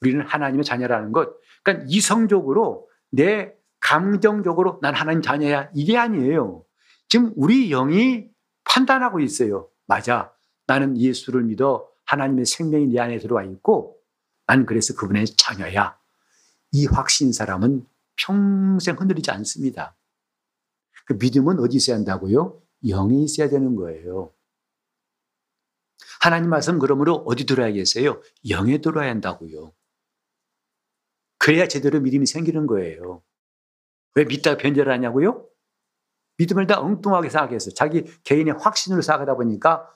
우리는 0.01 0.25
하나님의 0.25 0.63
자녀라는 0.63 1.11
것. 1.11 1.35
그러니까 1.63 1.85
이성적으로 1.89 2.89
내 3.11 3.53
감정적으로 3.79 4.79
난 4.81 4.95
하나님 4.95 5.21
자녀야 5.21 5.69
이게 5.73 5.97
아니에요. 5.97 6.65
지금 7.09 7.33
우리 7.35 7.69
영이 7.69 8.29
판단하고 8.63 9.19
있어요. 9.19 9.69
맞아. 9.85 10.33
나는 10.67 10.97
예수를 10.97 11.43
믿어 11.43 11.87
하나님의 12.05 12.45
생명이 12.45 12.87
내 12.87 12.99
안에 12.99 13.17
들어와 13.19 13.43
있고 13.43 13.97
난 14.47 14.65
그래서 14.65 14.95
그분의 14.95 15.25
자녀야. 15.37 15.97
이 16.71 16.85
확신 16.85 17.33
사람은 17.33 17.85
평생 18.15 18.95
흔들리지 18.95 19.31
않습니다. 19.31 19.95
그 21.05 21.13
믿음은 21.13 21.59
어디 21.59 21.77
있어야 21.77 21.97
한다고요? 21.97 22.61
영에 22.87 23.15
있어야 23.23 23.49
되는 23.49 23.75
거예요. 23.75 24.31
하나님 26.21 26.49
말씀 26.49 26.79
그러므로 26.79 27.15
어디 27.27 27.45
들어야 27.45 27.71
겠어요? 27.71 28.21
영에 28.49 28.79
들어야 28.79 29.09
한다고요. 29.09 29.73
그래야 31.37 31.67
제대로 31.67 31.99
믿음이 31.99 32.25
생기는 32.25 32.67
거예요. 32.67 33.23
왜 34.15 34.25
믿다가 34.25 34.57
변절을 34.57 34.91
하냐고요? 34.91 35.47
믿음을 36.37 36.67
다 36.67 36.79
엉뚱하게 36.79 37.29
생각해서 37.29 37.71
자기 37.71 38.03
개인의 38.23 38.55
확신으로 38.59 39.01
생각하다 39.01 39.35
보니까 39.35 39.87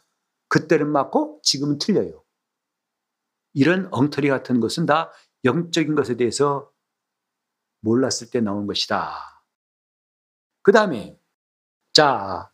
그때는 0.47 0.91
맞고 0.91 1.41
지금은 1.43 1.77
틀려요. 1.77 2.23
이런 3.53 3.87
엉터리 3.91 4.29
같은 4.29 4.59
것은 4.59 4.85
다 4.85 5.11
영적인 5.43 5.95
것에 5.95 6.17
대해서 6.17 6.71
몰랐을 7.81 8.29
때 8.31 8.41
나온 8.41 8.67
것이다. 8.67 9.43
그 10.61 10.71
다음에 10.71 11.19
자 11.93 12.51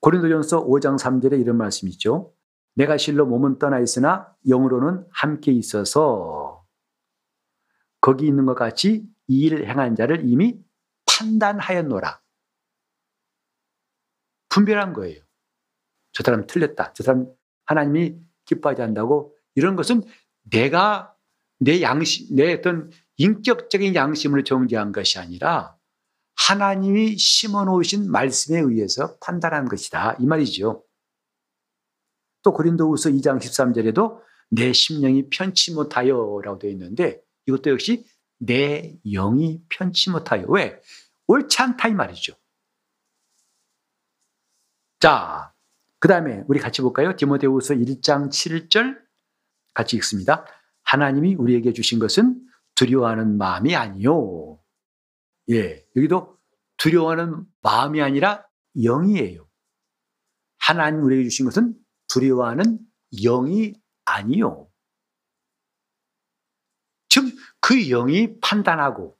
고린도전서 0.00 0.66
5장 0.66 0.98
3절에 0.98 1.40
이런 1.40 1.56
말씀이 1.56 1.90
있죠. 1.92 2.33
내가 2.74 2.96
실로 2.96 3.26
몸은 3.26 3.58
떠나 3.58 3.80
있으나 3.80 4.34
영으로는 4.46 5.06
함께 5.10 5.52
있어서 5.52 6.64
거기 8.00 8.26
있는 8.26 8.46
것 8.46 8.54
같이 8.54 9.06
이 9.28 9.40
일을 9.46 9.68
행한 9.68 9.96
자를 9.96 10.22
이미 10.28 10.58
판단하였노라. 11.06 12.20
분별한 14.50 14.92
거예요. 14.92 15.20
저 16.12 16.22
사람 16.22 16.46
틀렸다. 16.46 16.92
저 16.92 17.02
사람 17.02 17.26
하나님이 17.66 18.16
기뻐하지 18.44 18.82
않는다고 18.82 19.34
이런 19.54 19.74
것은 19.76 20.02
내가 20.42 21.14
내 21.58 21.80
양심, 21.82 22.36
내 22.36 22.52
어떤 22.52 22.90
인격적인 23.16 23.94
양심으로 23.94 24.44
정지한 24.44 24.92
것이 24.92 25.18
아니라 25.18 25.76
하나님이 26.36 27.16
심어 27.16 27.64
놓으신 27.64 28.10
말씀에 28.10 28.60
의해서 28.60 29.16
판단한 29.20 29.66
것이다. 29.68 30.16
이 30.20 30.26
말이죠. 30.26 30.83
또 32.44 32.52
고린도후서 32.52 33.10
2장 33.10 33.38
13절에도 33.40 34.20
내 34.50 34.72
심령이 34.72 35.28
편치 35.30 35.74
못하여라고 35.74 36.58
되어 36.60 36.70
있는데 36.70 37.20
이것도 37.46 37.70
역시 37.70 38.06
내 38.38 38.96
영이 39.04 39.62
편치 39.68 40.10
못하여. 40.10 40.44
왜? 40.48 40.80
옳지 41.26 41.60
않다 41.62 41.88
이 41.88 41.94
말이죠. 41.94 42.34
자, 45.00 45.52
그 45.98 46.06
다음에 46.06 46.44
우리 46.46 46.60
같이 46.60 46.82
볼까요? 46.82 47.16
디모데후서 47.16 47.74
1장 47.74 48.28
7절 48.28 49.02
같이 49.72 49.96
읽습니다. 49.96 50.44
하나님이 50.82 51.34
우리에게 51.34 51.72
주신 51.72 51.98
것은 51.98 52.40
두려워하는 52.74 53.38
마음이 53.38 53.74
아니요. 53.74 54.60
예, 55.50 55.84
여기도 55.96 56.38
두려워하는 56.76 57.44
마음이 57.62 58.02
아니라 58.02 58.46
영이에요. 58.76 59.48
하나님 60.58 61.02
우리에게 61.04 61.28
주신 61.28 61.46
것은 61.46 61.74
두려워하는 62.14 62.78
영이 63.10 63.74
아니요. 64.04 64.70
즉, 67.08 67.24
그 67.60 67.74
영이 67.88 68.38
판단하고, 68.40 69.18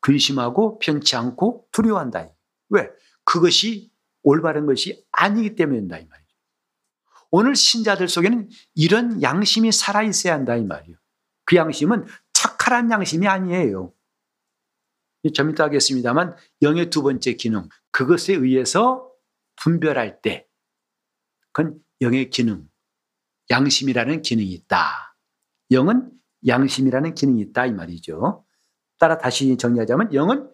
근심하고, 0.00 0.80
편치 0.80 1.14
않고, 1.14 1.68
두려워한다. 1.70 2.28
왜? 2.70 2.88
그것이 3.24 3.92
올바른 4.22 4.66
것이 4.66 5.06
아니기 5.12 5.54
때문이다. 5.54 5.98
이 5.98 6.06
말이죠. 6.06 6.36
오늘 7.30 7.54
신자들 7.54 8.08
속에는 8.08 8.48
이런 8.74 9.22
양심이 9.22 9.70
살아있어야 9.70 10.34
한다. 10.34 10.56
이 10.56 10.64
말이에요. 10.64 10.96
그 11.44 11.54
양심은 11.54 12.06
착한 12.32 12.90
양심이 12.90 13.28
아니에요. 13.28 13.94
좀 15.34 15.50
이따 15.50 15.64
하겠습니다만, 15.64 16.34
영의 16.62 16.90
두 16.90 17.02
번째 17.02 17.34
기능, 17.34 17.68
그것에 17.92 18.34
의해서 18.34 19.08
분별할 19.56 20.20
때, 20.22 20.49
그건 21.52 21.78
영의 22.00 22.30
기능, 22.30 22.68
양심이라는 23.50 24.22
기능이 24.22 24.50
있다. 24.52 25.16
영은 25.70 26.10
양심이라는 26.46 27.14
기능이 27.14 27.40
있다 27.42 27.66
이 27.66 27.72
말이죠. 27.72 28.44
따라 28.98 29.18
다시 29.18 29.56
정리하자면 29.56 30.14
영은 30.14 30.50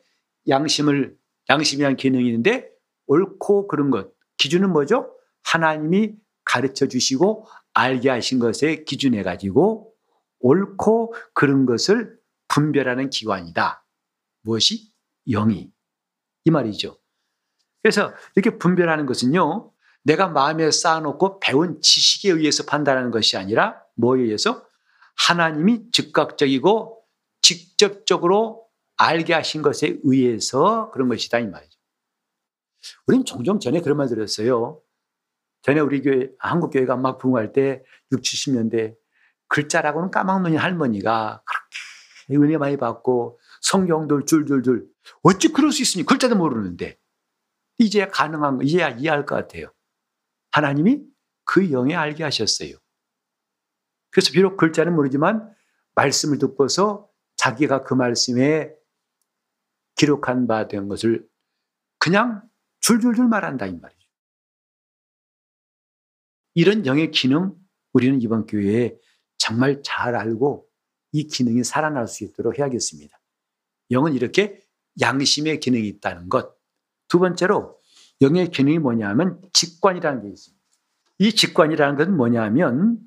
양심을 0.48 1.16
양심이라는 1.48 1.96
기능이 1.96 2.26
있는데 2.26 2.68
옳고 3.06 3.68
그른 3.68 3.90
것 3.90 4.12
기준은 4.38 4.72
뭐죠? 4.72 5.14
하나님이 5.44 6.14
가르쳐 6.44 6.86
주시고 6.86 7.46
알게 7.74 8.10
하신 8.10 8.38
것에 8.38 8.84
기준해 8.84 9.22
가지고 9.22 9.92
옳고 10.40 11.14
그른 11.34 11.66
것을 11.66 12.18
분별하는 12.48 13.10
기관이다. 13.10 13.84
무엇이? 14.42 14.92
영이. 15.28 15.70
이 16.44 16.50
말이죠. 16.50 16.98
그래서 17.82 18.12
이렇게 18.34 18.58
분별하는 18.58 19.06
것은요, 19.06 19.72
내가 20.06 20.28
마음에 20.28 20.70
쌓아놓고 20.70 21.40
배운 21.40 21.80
지식에 21.82 22.30
의해서 22.30 22.64
판단하는 22.64 23.10
것이 23.10 23.36
아니라 23.36 23.82
뭐에 23.96 24.22
의해서? 24.22 24.64
하나님이 25.16 25.90
즉각적이고 25.90 27.02
직접적으로 27.42 28.66
알게 28.98 29.34
하신 29.34 29.62
것에 29.62 29.98
의해서 30.04 30.92
그런 30.92 31.08
것이다 31.08 31.40
이 31.40 31.48
말이죠. 31.48 31.76
우리는 33.08 33.24
종종 33.24 33.58
전에 33.58 33.80
그런 33.80 33.96
말 33.96 34.08
들었어요. 34.08 34.80
전에 35.62 35.80
우리 35.80 36.00
교회 36.02 36.30
한국 36.38 36.70
교회가 36.70 36.96
막 36.96 37.18
부흥할 37.18 37.52
때 37.52 37.82
6, 38.12 38.22
70년대 38.22 38.94
글자라고는 39.48 40.12
까막눈이 40.12 40.54
할머니가 40.54 41.42
그렇게 42.28 42.44
은혜 42.44 42.58
많이 42.58 42.76
받고 42.76 43.40
성경들 43.62 44.26
줄줄줄 44.26 44.86
어찌 45.24 45.48
그럴 45.48 45.72
수 45.72 45.82
있으니 45.82 46.04
글자도 46.04 46.36
모르는데 46.36 46.96
이제 47.78 48.06
가능한 48.06 48.60
이제야 48.62 48.90
이해할 48.90 49.26
것 49.26 49.34
같아요. 49.34 49.72
하나님이 50.56 51.04
그 51.44 51.70
영에 51.70 51.94
알게 51.94 52.24
하셨어요. 52.24 52.78
그래서 54.10 54.32
비록 54.32 54.56
글자는 54.56 54.94
모르지만 54.94 55.54
말씀을 55.94 56.38
듣고서 56.38 57.10
자기가 57.36 57.84
그 57.84 57.92
말씀에 57.92 58.74
기록한 59.96 60.46
바 60.46 60.66
된 60.68 60.88
것을 60.88 61.28
그냥 61.98 62.42
줄줄줄 62.80 63.28
말한다 63.28 63.66
이 63.66 63.76
말이죠. 63.76 64.08
이런 66.54 66.86
영의 66.86 67.10
기능 67.10 67.54
우리는 67.92 68.22
이번 68.22 68.46
교회에 68.46 68.96
정말 69.36 69.82
잘 69.84 70.14
알고 70.14 70.66
이 71.12 71.26
기능이 71.26 71.64
살아날 71.64 72.08
수 72.08 72.24
있도록 72.24 72.58
해야겠습니다. 72.58 73.20
영은 73.90 74.14
이렇게 74.14 74.64
양심의 75.02 75.60
기능이 75.60 75.86
있다는 75.88 76.30
것. 76.30 76.56
두 77.08 77.18
번째로 77.18 77.78
영의 78.20 78.50
기능이 78.50 78.78
뭐냐면 78.78 79.40
직관이라는 79.52 80.22
게 80.22 80.28
있습니다. 80.28 80.62
이 81.18 81.32
직관이라는 81.32 81.96
것은 81.96 82.16
뭐냐면 82.16 82.98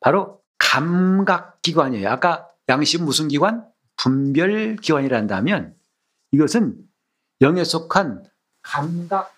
바로 0.00 0.42
감각기관이에요. 0.58 2.08
아까 2.08 2.48
양심 2.68 3.04
무슨 3.04 3.28
기관? 3.28 3.68
분별기관이란다면 3.96 5.76
이것은 6.32 6.76
영에 7.40 7.64
속한 7.64 8.24
감각. 8.62 9.34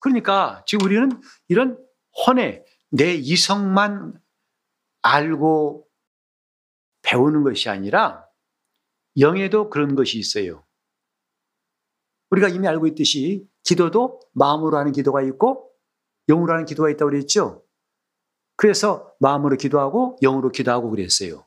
그러니까 0.00 0.62
지금 0.66 0.86
우리는 0.86 1.10
이런 1.48 1.78
혼에 2.26 2.64
내 2.90 3.14
이성만 3.14 4.18
알고 5.02 5.86
배우는 7.02 7.42
것이 7.42 7.68
아니라 7.68 8.24
영에도 9.18 9.70
그런 9.70 9.94
것이 9.94 10.18
있어요. 10.18 10.64
우리가 12.30 12.48
이미 12.48 12.66
알고 12.66 12.86
있듯이 12.88 13.46
기도도 13.66 14.20
마음으로 14.32 14.78
하는 14.78 14.92
기도가 14.92 15.22
있고 15.22 15.72
영으로 16.28 16.52
하는 16.52 16.64
기도가 16.64 16.88
있다고 16.90 17.10
그랬죠. 17.10 17.64
그래서 18.56 19.12
마음으로 19.20 19.56
기도하고 19.56 20.16
영으로 20.22 20.50
기도하고 20.50 20.88
그랬어요. 20.90 21.46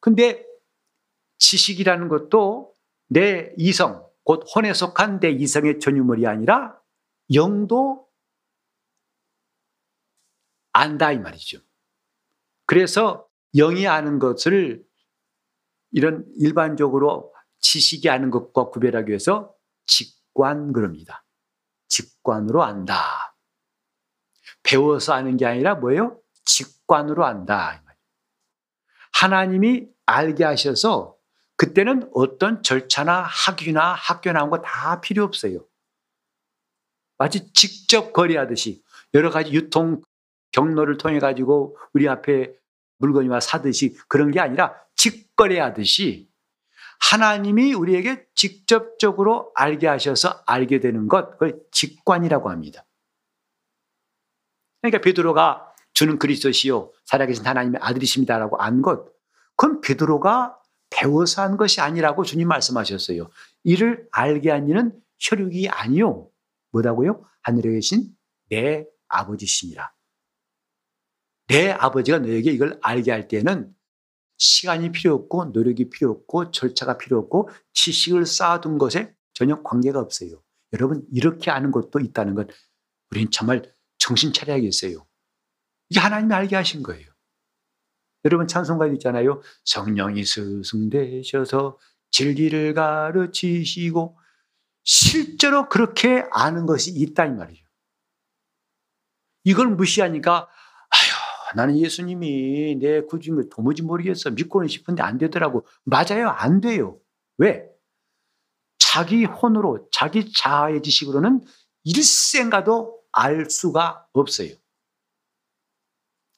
근데 0.00 0.44
지식이라는 1.38 2.08
것도 2.08 2.74
내 3.08 3.54
이성, 3.56 4.06
곧 4.24 4.44
혼에 4.54 4.74
속한 4.74 5.20
내 5.20 5.30
이성의 5.30 5.80
전유물이 5.80 6.26
아니라 6.26 6.78
영도 7.32 8.08
안다 10.72 11.12
이 11.12 11.18
말이죠. 11.18 11.60
그래서 12.66 13.28
영이 13.54 13.86
아는 13.86 14.18
것을 14.18 14.84
이런 15.92 16.26
일반적으로 16.36 17.32
지식이 17.60 18.10
아는 18.10 18.30
것과 18.30 18.70
구별하기 18.70 19.08
위해서 19.08 19.54
직 19.86 20.23
관 20.34 20.72
그럽니다. 20.72 21.24
직관으로 21.88 22.62
안다. 22.62 23.36
배워서 24.62 25.12
아는 25.12 25.36
게 25.36 25.46
아니라 25.46 25.74
뭐예요? 25.76 26.20
직관으로 26.44 27.24
안다. 27.24 27.82
하나님이 29.12 29.86
알게 30.06 30.44
하셔서 30.44 31.16
그때는 31.56 32.10
어떤 32.14 32.62
절차나 32.62 33.22
학위나 33.22 33.92
학교 33.94 34.32
나온 34.32 34.50
거 34.50 34.60
다 34.60 35.00
필요 35.00 35.22
없어요. 35.24 35.64
마치 37.16 37.52
직접 37.52 38.12
거래하듯이 38.12 38.82
여러 39.14 39.30
가지 39.30 39.52
유통 39.52 40.02
경로를 40.50 40.98
통해 40.98 41.20
가지고 41.20 41.76
우리 41.92 42.08
앞에 42.08 42.52
물건이 42.98 43.28
와 43.28 43.38
사듯이 43.40 43.96
그런 44.08 44.30
게 44.32 44.40
아니라 44.40 44.74
직거래하듯이 44.96 46.28
하나님이 47.10 47.74
우리에게 47.74 48.26
직접적으로 48.34 49.52
알게 49.54 49.86
하셔서 49.86 50.42
알게 50.46 50.80
되는 50.80 51.06
것, 51.06 51.32
그걸 51.32 51.60
직관이라고 51.70 52.50
합니다. 52.50 52.86
그러니까 54.80 55.00
베드로가 55.02 55.74
주는 55.92 56.18
그리스도시요 56.18 56.92
살아계신 57.04 57.46
하나님의 57.46 57.80
아들이십니다라고 57.82 58.56
안 58.58 58.80
것, 58.80 59.12
그건 59.56 59.80
베드로가 59.80 60.58
배워서 60.90 61.42
한 61.42 61.56
것이 61.56 61.80
아니라고 61.80 62.24
주님 62.24 62.48
말씀하셨어요. 62.48 63.28
이를 63.64 64.08
알게 64.10 64.50
한 64.50 64.68
이는 64.68 64.98
혈육이 65.20 65.68
아니요. 65.68 66.30
뭐라고요? 66.72 67.24
하늘에 67.42 67.72
계신 67.72 68.08
내 68.48 68.86
아버지시니라. 69.08 69.92
내 71.48 71.70
아버지가 71.70 72.20
너에게 72.20 72.50
이걸 72.50 72.78
알게 72.82 73.10
할 73.10 73.28
때는 73.28 73.73
시간이 74.36 74.92
필요 74.92 75.14
없고 75.14 75.46
노력이 75.46 75.90
필요 75.90 76.10
없고 76.10 76.50
절차가 76.50 76.98
필요 76.98 77.18
없고 77.18 77.48
지식을 77.72 78.26
쌓아둔 78.26 78.78
것에 78.78 79.14
전혀 79.32 79.62
관계가 79.62 80.00
없어요. 80.00 80.42
여러분 80.72 81.06
이렇게 81.12 81.50
아는 81.50 81.70
것도 81.70 82.00
있다는 82.00 82.34
것 82.34 82.48
우리는 83.10 83.30
정말 83.30 83.62
정신 83.98 84.32
차려야겠어요. 84.32 85.06
이게 85.90 86.00
하나님이 86.00 86.34
알게 86.34 86.56
하신 86.56 86.82
거예요. 86.82 87.06
여러분 88.24 88.46
찬송가도 88.46 88.92
있잖아요. 88.94 89.42
성령이 89.64 90.24
스승 90.24 90.88
되셔서 90.88 91.78
진리를 92.10 92.74
가르치시고 92.74 94.18
실제로 94.82 95.68
그렇게 95.68 96.24
아는 96.30 96.66
것이 96.66 96.90
있다 96.90 97.26
이 97.26 97.30
말이죠. 97.30 97.64
이걸 99.44 99.68
무시하니까 99.68 100.48
나는 101.54 101.78
예수님이 101.78 102.76
내 102.76 103.00
구주인 103.02 103.36
걸 103.36 103.48
도무지 103.48 103.82
모르겠어. 103.82 104.30
믿고는 104.30 104.68
싶은데 104.68 105.02
안 105.02 105.18
되더라고. 105.18 105.66
맞아요. 105.84 106.28
안 106.28 106.60
돼요. 106.60 106.98
왜? 107.38 107.68
자기 108.78 109.24
혼으로, 109.24 109.88
자기 109.90 110.32
자아의 110.32 110.82
지식으로는 110.82 111.42
일생가도 111.84 113.00
알 113.12 113.48
수가 113.50 114.06
없어요. 114.12 114.50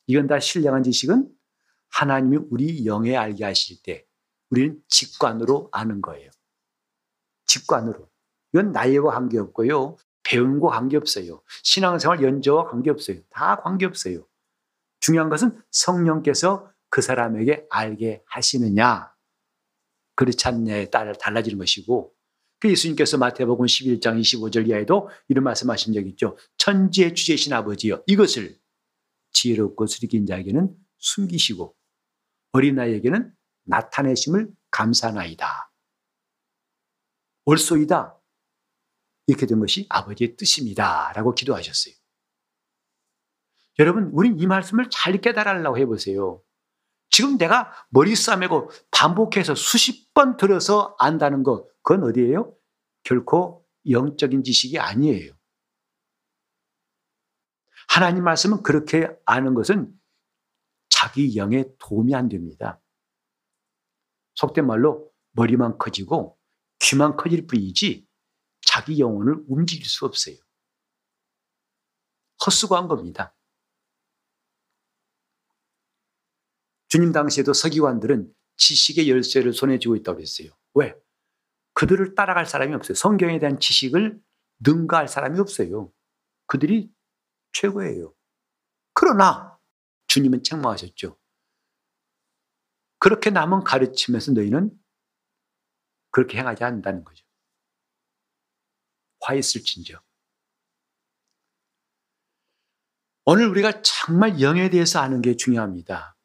이건 0.06 0.26
다 0.26 0.38
신령한 0.38 0.82
지식은 0.82 1.28
하나님이 1.90 2.38
우리 2.50 2.86
영에 2.86 3.16
알게 3.16 3.44
하실 3.44 3.82
때 3.82 4.06
우리는 4.50 4.80
직관으로 4.88 5.68
아는 5.72 6.00
거예요. 6.00 6.30
직관으로. 7.46 8.08
이건 8.52 8.72
나이와 8.72 9.12
관계없고요. 9.14 9.96
거 10.60 10.68
관계없어요. 10.68 11.42
신앙생활 11.62 12.22
연저와 12.22 12.68
관계없어요. 12.68 13.20
다 13.30 13.56
관계없어요. 13.56 14.26
중요한 15.06 15.28
것은 15.28 15.56
성령께서 15.70 16.68
그 16.90 17.00
사람에게 17.00 17.66
알게 17.70 18.24
하시느냐, 18.26 19.14
그렇지 20.16 20.48
않냐에 20.48 20.90
따라 20.90 21.12
달라지는 21.12 21.58
것이고, 21.58 22.12
그 22.58 22.70
예수님께서 22.70 23.16
마태복음 23.16 23.66
11장 23.66 24.20
25절 24.20 24.68
이하에도 24.68 25.08
이런 25.28 25.44
말씀하신 25.44 25.94
적 25.94 26.04
있죠. 26.08 26.36
천지의 26.58 27.14
주제신 27.14 27.52
아버지여, 27.52 28.02
이것을 28.08 28.58
지혜롭고 29.30 29.86
수리긴 29.86 30.26
자에게는 30.26 30.74
숨기시고, 30.98 31.76
어린아이에게는 32.50 33.32
나타내심을 33.66 34.50
감사나이다. 34.72 35.72
올소이다. 37.44 38.20
이렇게 39.28 39.46
된 39.46 39.60
것이 39.60 39.86
아버지의 39.88 40.36
뜻입니다. 40.36 41.12
라고 41.14 41.32
기도하셨어요. 41.32 41.94
여러분, 43.78 44.10
우린 44.12 44.38
이 44.38 44.46
말씀을 44.46 44.88
잘 44.90 45.20
깨달으려고 45.20 45.78
해보세요. 45.78 46.42
지금 47.10 47.38
내가 47.38 47.72
머리 47.90 48.16
싸매고 48.16 48.70
반복해서 48.90 49.54
수십 49.54 50.12
번 50.14 50.36
들어서 50.36 50.96
안다는 50.98 51.42
것, 51.42 51.68
그건 51.82 52.04
어디예요? 52.04 52.54
결코 53.04 53.66
영적인 53.88 54.42
지식이 54.42 54.78
아니에요. 54.78 55.32
하나님 57.88 58.24
말씀은 58.24 58.62
그렇게 58.62 59.08
아는 59.24 59.54
것은 59.54 59.92
자기 60.88 61.36
영에 61.36 61.64
도움이 61.78 62.14
안 62.14 62.28
됩니다. 62.28 62.80
속된 64.34 64.66
말로 64.66 65.10
머리만 65.32 65.78
커지고 65.78 66.38
귀만 66.80 67.16
커질 67.16 67.46
뿐이지 67.46 68.06
자기 68.62 68.98
영혼을 68.98 69.44
움직일 69.48 69.86
수 69.86 70.04
없어요. 70.04 70.36
헛수고한 72.44 72.88
겁니다. 72.88 73.35
주님 76.88 77.12
당시에도 77.12 77.52
서기관들은 77.52 78.32
지식의 78.56 79.10
열쇠를 79.10 79.52
손에 79.52 79.78
쥐고 79.78 79.96
있다고 79.96 80.20
했어요. 80.20 80.50
왜? 80.74 80.94
그들을 81.74 82.14
따라갈 82.14 82.46
사람이 82.46 82.74
없어요. 82.74 82.94
성경에 82.94 83.38
대한 83.38 83.60
지식을 83.60 84.18
능가할 84.60 85.08
사람이 85.08 85.38
없어요. 85.38 85.92
그들이 86.46 86.90
최고예요. 87.52 88.14
그러나 88.94 89.58
주님은 90.06 90.42
책망하셨죠. 90.42 91.18
그렇게 92.98 93.30
남은 93.30 93.64
가르치면서 93.64 94.32
너희는 94.32 94.70
그렇게 96.10 96.38
행하지 96.38 96.64
않는다는 96.64 97.04
거죠. 97.04 97.24
화 99.20 99.34
있을진저. 99.34 100.00
오늘 103.26 103.48
우리가 103.48 103.82
정말 103.82 104.40
영에 104.40 104.70
대해서 104.70 105.00
아는 105.00 105.20
게 105.20 105.36
중요합니다. 105.36 106.15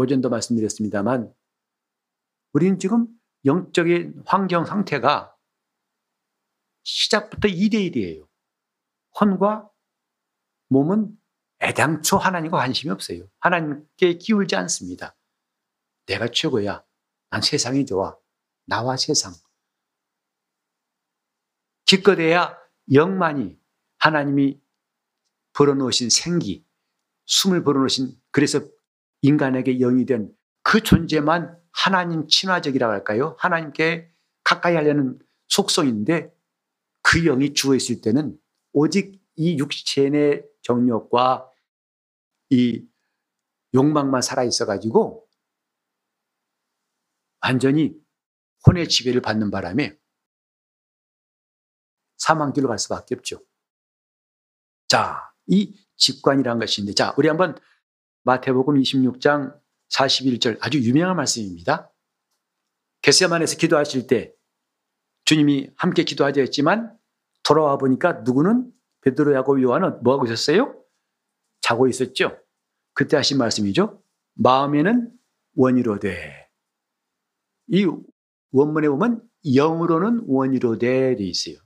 오전도 0.00 0.30
말씀드렸습니다만 0.30 1.32
우리는 2.52 2.78
지금 2.78 3.06
영적인 3.44 4.22
환경 4.26 4.64
상태가 4.64 5.36
시작부터 6.82 7.48
2대1이에요. 7.48 8.26
혼과 9.20 9.70
몸은 10.68 11.16
애당초 11.62 12.16
하나님과 12.16 12.56
관심이 12.58 12.90
없어요. 12.90 13.28
하나님께 13.40 14.14
기울지 14.14 14.56
않습니다. 14.56 15.16
내가 16.06 16.28
최고야. 16.28 16.82
난 17.28 17.42
세상이 17.42 17.84
좋아. 17.84 18.16
나와 18.64 18.96
세상. 18.96 19.34
기껏해야 21.84 22.56
영만이 22.92 23.58
하나님이 23.98 24.60
벌어놓으신 25.52 26.08
생기, 26.08 26.64
숨을 27.26 27.64
벌어놓으신 27.64 28.18
그래서 28.30 28.60
인간에게 29.22 29.78
영이 29.78 30.06
된 30.06 30.34
그 30.62 30.82
존재만 30.82 31.58
하나님 31.72 32.26
친화적이라고 32.28 32.92
할까요? 32.92 33.36
하나님께 33.38 34.12
가까이 34.44 34.74
하려는 34.74 35.18
속성인데 35.48 36.32
그 37.02 37.22
영이 37.24 37.54
죽어 37.54 37.74
있을 37.74 38.00
때는 38.00 38.38
오직 38.72 39.20
이 39.36 39.58
육체의 39.58 40.46
정욕과 40.62 41.50
이 42.50 42.86
욕망만 43.74 44.22
살아 44.22 44.44
있어 44.44 44.66
가지고 44.66 45.26
완전히 47.40 47.94
혼의 48.66 48.88
지배를 48.88 49.22
받는 49.22 49.50
바람에 49.50 49.98
사망길로 52.18 52.68
갈 52.68 52.78
수밖에 52.78 53.14
없죠. 53.14 53.42
자, 54.88 55.32
이 55.46 55.74
직관이란 55.96 56.58
것인데, 56.58 56.92
자, 56.92 57.14
우리 57.16 57.28
한번 57.28 57.56
마태복음 58.22 58.74
26장 58.80 59.58
41절 59.90 60.58
아주 60.60 60.78
유명한 60.80 61.16
말씀입니다. 61.16 61.92
게세만에서 63.02 63.56
기도하실 63.56 64.06
때 64.06 64.32
주님이 65.24 65.70
함께 65.76 66.04
기도하자 66.04 66.40
했지만 66.42 66.96
돌아와 67.42 67.78
보니까 67.78 68.22
누구는 68.24 68.70
베드로 69.02 69.34
야곱 69.34 69.62
요한은 69.62 70.02
뭐 70.02 70.14
하고 70.14 70.26
있었어요? 70.26 70.76
자고 71.60 71.88
있었죠. 71.88 72.38
그때 72.92 73.16
하신 73.16 73.38
말씀이죠. 73.38 74.02
마음에는 74.34 75.10
원이로되. 75.54 76.48
이 77.68 77.86
원문에 78.52 78.88
보면 78.88 79.22
영으로는 79.54 80.24
원이로되 80.26 81.16
돼 81.16 81.24
있어요. 81.24 81.56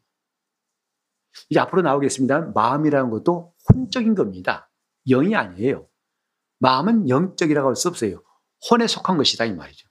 이제 1.51 1.59
앞으로 1.59 1.83
나오겠습니다. 1.83 2.53
마음이라는 2.55 3.11
것도 3.11 3.55
혼적인 3.73 4.15
겁니다. 4.15 4.71
영이 5.09 5.35
아니에요. 5.35 5.89
마음은 6.59 7.09
영적이라고 7.09 7.69
할 7.69 7.77
수 7.77 7.89
없어요. 7.89 8.23
혼에 8.71 8.87
속한 8.87 9.17
것이다 9.17 9.45
이 9.45 9.53
말이죠. 9.53 9.89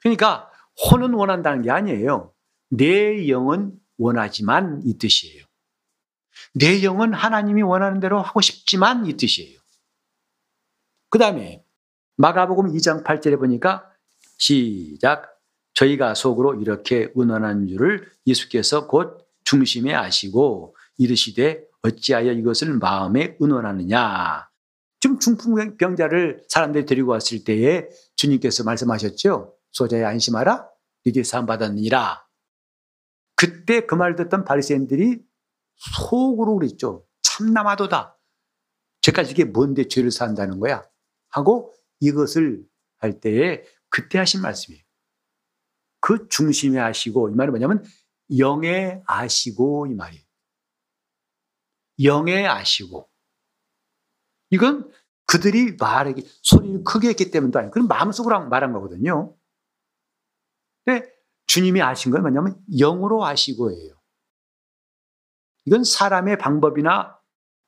그러니까 0.00 0.50
혼은 0.90 1.14
원한다는 1.14 1.62
게 1.62 1.70
아니에요. 1.70 2.32
내 2.70 3.28
영은 3.28 3.72
원하지만 3.98 4.82
이 4.84 4.98
뜻이에요. 4.98 5.44
내 6.54 6.82
영은 6.82 7.12
하나님이 7.12 7.62
원하는 7.62 8.00
대로 8.00 8.20
하고 8.20 8.40
싶지만 8.40 9.06
이 9.06 9.16
뜻이에요. 9.16 9.58
그 11.10 11.18
다음에 11.18 11.64
마가복음 12.16 12.72
2장 12.72 13.04
8절에 13.04 13.38
보니까 13.38 13.90
시작 14.38 15.38
저희가 15.74 16.14
속으로 16.14 16.60
이렇게 16.60 17.10
의논한 17.14 17.66
줄을 17.66 18.10
예수께서 18.26 18.86
곧 18.86 19.26
중심에 19.44 19.94
아시고 19.94 20.76
이르시되 20.98 21.64
어찌하여 21.82 22.32
이것을 22.32 22.74
마음에 22.74 23.36
의논하느냐 23.40 24.49
지금 25.00 25.18
중풍병자를 25.18 26.44
사람들이 26.48 26.84
데리고 26.84 27.12
왔을 27.12 27.42
때에 27.42 27.88
주님께서 28.16 28.64
말씀하셨죠. 28.64 29.56
소자에 29.72 30.04
안심하라. 30.04 30.68
네게 31.04 31.24
사함 31.24 31.46
받았느니라. 31.46 32.26
그때 33.34 33.86
그말 33.86 34.14
듣던 34.14 34.44
바리새인들이 34.44 35.18
속으로 35.76 36.56
그랬죠. 36.56 37.06
참나마도다. 37.22 38.18
죄까지 39.00 39.32
이게 39.32 39.44
뭔데 39.44 39.88
죄를 39.88 40.10
산다는 40.10 40.60
거야? 40.60 40.82
하고 41.30 41.74
이것을 42.00 42.62
할 42.98 43.20
때에 43.20 43.64
그때 43.88 44.18
하신 44.18 44.42
말씀이에요. 44.42 44.82
그 46.00 46.28
중심에 46.28 46.78
하시고 46.78 47.30
이 47.30 47.32
말은 47.34 47.52
뭐냐면 47.52 47.84
영에 48.36 49.02
아시고 49.06 49.86
이 49.86 49.94
말이에요. 49.94 50.22
영에 52.02 52.46
아시고 52.46 53.09
이건 54.50 54.90
그들이 55.26 55.76
말하기 55.78 56.28
소리를 56.42 56.84
크게 56.84 57.08
했기 57.08 57.30
때문도 57.30 57.58
아니고 57.58 57.72
그건 57.72 57.88
마음속으로 57.88 58.48
말한 58.48 58.72
거거든요. 58.72 59.36
근데 60.84 61.08
주님이 61.46 61.82
아신 61.82 62.10
건 62.10 62.22
뭐냐면 62.22 62.60
영으로 62.68 63.24
아시고예요. 63.24 64.00
이건 65.66 65.84
사람의 65.84 66.38
방법이나 66.38 67.18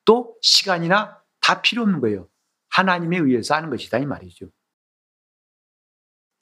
또 0.05 0.37
시간이나 0.41 1.21
다 1.39 1.61
필요 1.61 1.83
없는 1.83 2.01
거예요. 2.01 2.29
하나님에 2.69 3.17
의해서 3.17 3.55
하는 3.55 3.69
것이다 3.69 3.99
이 3.99 4.05
말이죠. 4.05 4.49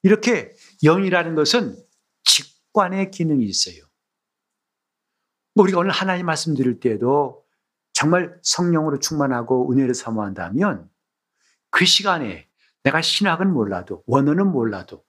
이렇게 0.04 0.56
영이라는 0.84 1.36
것은 1.36 1.76
직관의 2.24 3.12
기능이 3.12 3.46
있어요. 3.46 3.84
뭐 5.54 5.64
우리가 5.64 5.80
오늘 5.80 5.92
하나님 5.92 6.26
말씀 6.26 6.56
드릴 6.56 6.80
때에도 6.80 7.41
정말 8.02 8.36
성령으로 8.42 8.98
충만하고 8.98 9.72
은혜를 9.72 9.94
사모한다면 9.94 10.90
그 11.70 11.86
시간에 11.86 12.50
내가 12.82 13.00
신학은 13.00 13.54
몰라도 13.54 14.04
원어는 14.08 14.52
몰라도 14.52 15.06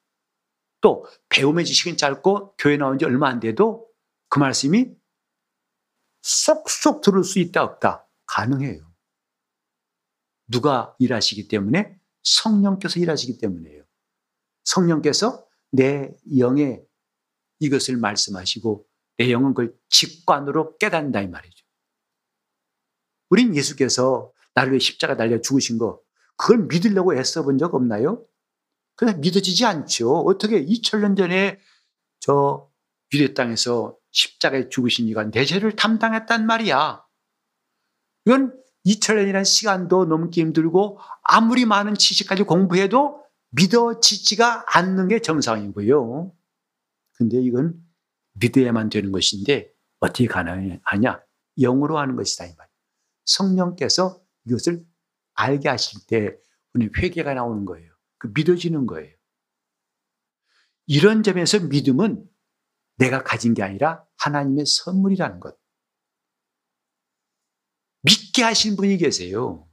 또 0.83 1.07
배움의 1.31 1.64
지식은 1.64 1.96
짧고 1.96 2.57
교회 2.59 2.76
나온 2.76 2.98
지 2.98 3.07
얼마 3.07 3.31
안 3.31 3.40
돼도 3.40 3.88
그 4.28 4.38
말씀이 4.38 4.94
쏙쏙 6.20 7.00
들을 7.00 7.24
수 7.24 7.38
있다 7.38 7.62
없다 7.62 8.07
가능해요. 8.26 8.92
누가 10.48 10.94
일하시기 10.98 11.48
때문에 11.48 11.98
성령께서 12.22 13.00
일하시기 13.00 13.38
때문에요. 13.38 13.85
성령께서 14.64 15.46
내 15.70 16.12
영에 16.37 16.83
이것을 17.59 17.96
말씀하시고 17.96 18.87
내 19.16 19.31
영은 19.31 19.55
그걸 19.55 19.74
직관으로 19.88 20.76
깨닫는다 20.76 21.22
이 21.22 21.28
말이죠. 21.28 21.62
우린 23.33 23.57
예수께서 23.57 24.31
나를 24.55 24.73
위해 24.73 24.79
십자가 24.79 25.16
달려 25.16 25.40
죽으신 25.40 25.79
거 25.79 25.99
그걸 26.37 26.66
믿으려고 26.66 27.14
애써 27.16 27.42
본 27.42 27.57
적 27.57 27.75
없나요? 27.75 28.27
그냥 28.95 29.21
믿어지지 29.21 29.64
않죠. 29.64 30.18
어떻게 30.18 30.62
2000년 30.62 31.16
전에 31.16 31.59
저 32.21 32.68
유대 33.14 33.33
땅에서 33.33 33.97
십자가에 34.11 34.68
죽으신 34.68 35.09
이가 35.09 35.31
내 35.31 35.47
죄를 35.47 35.75
담당했단 35.77 36.45
말이야. 36.45 37.03
이건 38.27 38.55
2000년이라는 38.85 39.47
시간도 39.47 40.05
넘기 40.05 40.42
힘들고 40.42 40.99
아무리 41.23 41.64
많은 41.64 41.95
지식까지 41.95 42.42
공부해도 42.42 43.25
믿어지지가 43.53 44.66
않는 44.77 45.09
게 45.09 45.23
정상이고요. 45.23 46.33
근데 47.14 47.40
이건 47.40 47.81
믿어야만 48.35 48.90
되는 48.90 49.11
것인데 49.11 49.73
어떻게 50.01 50.27
가능하냐? 50.27 51.23
영으로 51.59 51.99
하는 51.99 52.16
것이다 52.16 52.45
이 52.45 52.55
말. 52.59 52.71
성령께서 53.24 54.22
이것을 54.46 54.85
알게 55.35 55.68
하실 55.68 56.00
때 56.06 56.37
우리 56.74 56.90
회개가 56.96 57.35
나오는 57.35 57.64
거예요. 57.64 57.92
그 58.18 58.30
믿어지는 58.35 58.87
거예요. 58.87 59.14
이런 60.87 61.22
점에서 61.22 61.61
믿음은 61.61 62.28
내가 62.96 63.22
가진 63.22 63.54
게 63.54 63.62
아니라 63.62 64.04
하나님의 64.18 64.66
선물이라는 64.66 65.40
것. 65.40 65.56
믿게 68.02 68.42
하신 68.42 68.76
분이 68.76 68.98
계세요. 68.98 69.68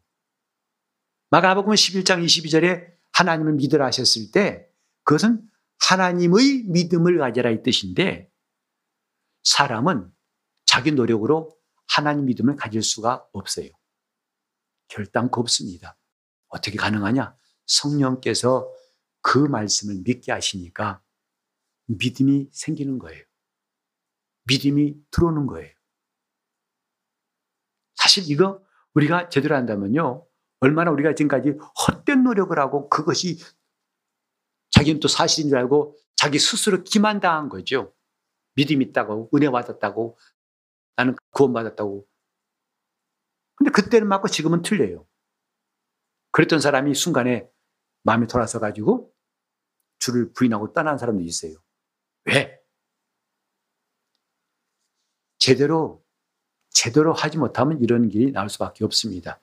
마가복음 1.31 1.73
11장 1.73 2.23
22절에 2.23 2.91
하나님을 3.11 3.53
믿으라 3.53 3.85
하셨을 3.87 4.31
때 4.31 4.67
그것은 5.03 5.47
하나님의 5.79 6.65
믿음을 6.67 7.17
가져라 7.17 7.51
이 7.51 7.63
뜻인데 7.63 8.29
사람은 9.43 10.11
자기 10.65 10.91
노력으로 10.91 11.58
하나님 11.89 12.25
믿음을 12.25 12.55
가질 12.55 12.83
수가 12.83 13.27
없어요. 13.33 13.69
결단코 14.87 15.41
없습니다. 15.41 15.97
어떻게 16.47 16.77
가능하냐? 16.77 17.35
성령께서 17.65 18.71
그 19.21 19.37
말씀을 19.37 20.01
믿게 20.03 20.31
하시니까 20.31 21.01
믿음이 21.85 22.49
생기는 22.51 22.99
거예요. 22.99 23.23
믿음이 24.45 24.95
들어오는 25.11 25.45
거예요. 25.47 25.71
사실 27.95 28.29
이거 28.29 28.63
우리가 28.93 29.29
제대로 29.29 29.55
한다면요. 29.55 30.25
얼마나 30.61 30.91
우리가 30.91 31.15
지금까지 31.15 31.53
헛된 31.87 32.23
노력을 32.23 32.57
하고 32.57 32.89
그것이 32.89 33.39
자기는 34.71 34.99
또 34.99 35.07
사실인 35.07 35.49
줄 35.49 35.57
알고 35.57 35.95
자기 36.15 36.39
스스로 36.39 36.83
기만당한 36.83 37.49
거죠. 37.49 37.93
믿음 38.55 38.81
있다고, 38.81 39.29
은혜 39.33 39.49
받았다고, 39.49 40.17
나는 40.99 41.15
구원받았다고. 41.31 42.05
근데 43.55 43.71
그때는 43.71 44.07
맞고 44.09 44.27
지금은 44.27 44.63
틀려요. 44.63 45.07
그랬던 46.31 46.59
사람이 46.59 46.93
순간에 46.93 47.49
마음이 48.03 48.27
돌아서 48.27 48.59
가지고 48.59 49.13
주를 49.99 50.33
부인하고 50.33 50.73
떠난 50.73 50.97
사람도 50.97 51.23
있어요. 51.23 51.53
왜? 52.25 52.59
제대로, 55.37 56.03
제대로 56.69 57.13
하지 57.13 57.37
못하면 57.37 57.81
이런 57.81 58.09
길이 58.09 58.33
나올 58.33 58.49
수밖에 58.49 58.83
없습니다. 58.83 59.41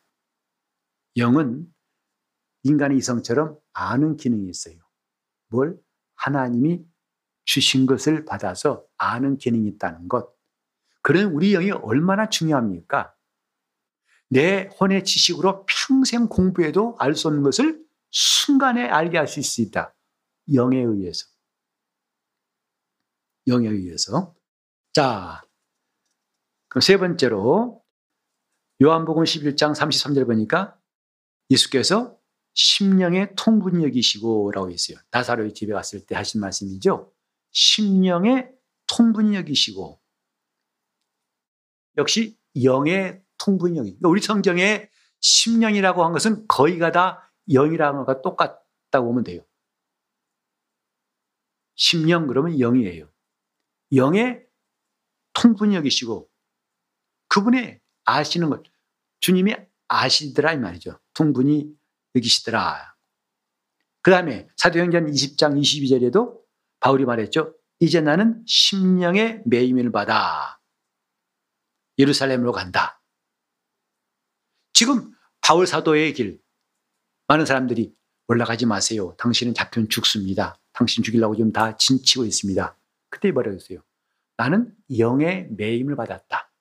영은 1.17 1.73
인간의 2.65 2.99
이성처럼 2.99 3.59
아는 3.73 4.19
기능이 4.19 4.51
있어요. 4.51 4.79
뭘? 5.49 5.81
하나님이 6.17 6.85
주신 7.45 7.87
것을 7.87 8.27
받아서 8.27 8.87
아는 8.99 9.39
기능이 9.39 9.69
있다는 9.69 10.09
것. 10.09 10.36
그런 11.07 11.27
우리 11.27 11.53
영이 11.53 11.71
얼마나 11.71 12.29
중요합니까? 12.29 13.15
내 14.29 14.69
혼의 14.81 15.05
지식으로 15.05 15.65
평생 15.67 16.27
공부해도 16.27 16.97
알 16.99 17.15
수 17.15 17.29
없는 17.29 17.45
것을 17.45 17.81
순간에 18.11 18.89
알게 18.89 19.17
할 19.17 19.29
수 19.29 19.63
있다. 19.63 19.95
영에 20.53 20.83
의해서. 20.83 21.27
영에 23.47 23.69
의해서. 23.69 24.35
자, 24.95 25.43
그럼 26.67 26.81
세 26.81 26.97
번째로 26.97 27.85
요한복음 28.83 29.23
11장 29.23 29.77
33절 29.77 30.27
보니까 30.27 30.77
예수께서 31.51 32.19
심령의 32.55 33.37
통분력이시고 33.37 34.51
라고 34.51 34.73
했어요. 34.73 34.99
나사로의 35.13 35.55
집에 35.55 35.73
갔을 35.73 36.05
때 36.05 36.17
하신 36.17 36.41
말씀이죠. 36.41 37.13
심령의 37.53 38.51
통분력이시고 38.89 40.01
역시 41.97 42.37
영의 42.63 43.23
통분력이 43.39 43.91
그러니까 43.91 44.09
우리 44.09 44.21
성경에 44.21 44.89
심령이라고 45.21 46.05
한 46.05 46.13
것은 46.13 46.47
거의가 46.47 46.93
다 46.93 47.33
영이라는 47.49 48.05
것과 48.05 48.23
똑같다고 48.23 49.07
보면 49.07 49.25
돼요. 49.25 49.43
심령 51.75 52.27
그러면 52.27 52.59
영이에요. 52.59 53.11
영의 53.93 54.47
통분이 55.35 55.75
여기시고 55.77 56.29
그분의 57.29 57.81
아시는 58.05 58.51
것 58.51 58.63
주님이 59.21 59.55
아시더라 59.89 60.55
이 60.55 60.59
말이죠. 60.59 60.99
통분이 61.15 61.71
여기시더라. 62.15 62.97
그 64.03 64.11
다음에 64.11 64.49
사도행전 64.57 65.07
20장 65.07 65.61
22절에도 65.61 66.41
바울이 66.81 67.05
말했죠. 67.05 67.55
이제 67.81 68.01
나는 68.01 68.43
심령의 68.47 69.43
매임을 69.45 69.93
받아 69.93 70.56
예루살렘으로 71.99 72.53
간다. 72.53 73.01
지금 74.73 75.13
바울 75.41 75.67
사도의 75.67 76.13
길 76.15 76.41
많은 77.29 77.47
사람들이 77.47 77.95
올라가지 78.29 78.67
마세요. 78.67 79.15
당신은 79.19 79.55
잡히면 79.55 79.89
죽습니다. 79.89 80.61
당신 80.73 81.03
죽이려고 81.03 81.35
지금 81.35 81.53
다 81.53 81.77
진치고 81.77 82.25
있습니다. 82.25 82.77
그때 83.09 83.33
말했어요. 83.33 83.83
나는 84.37 84.75
영의 84.99 85.49
매임을 85.51 85.97
받았다. 85.97 86.53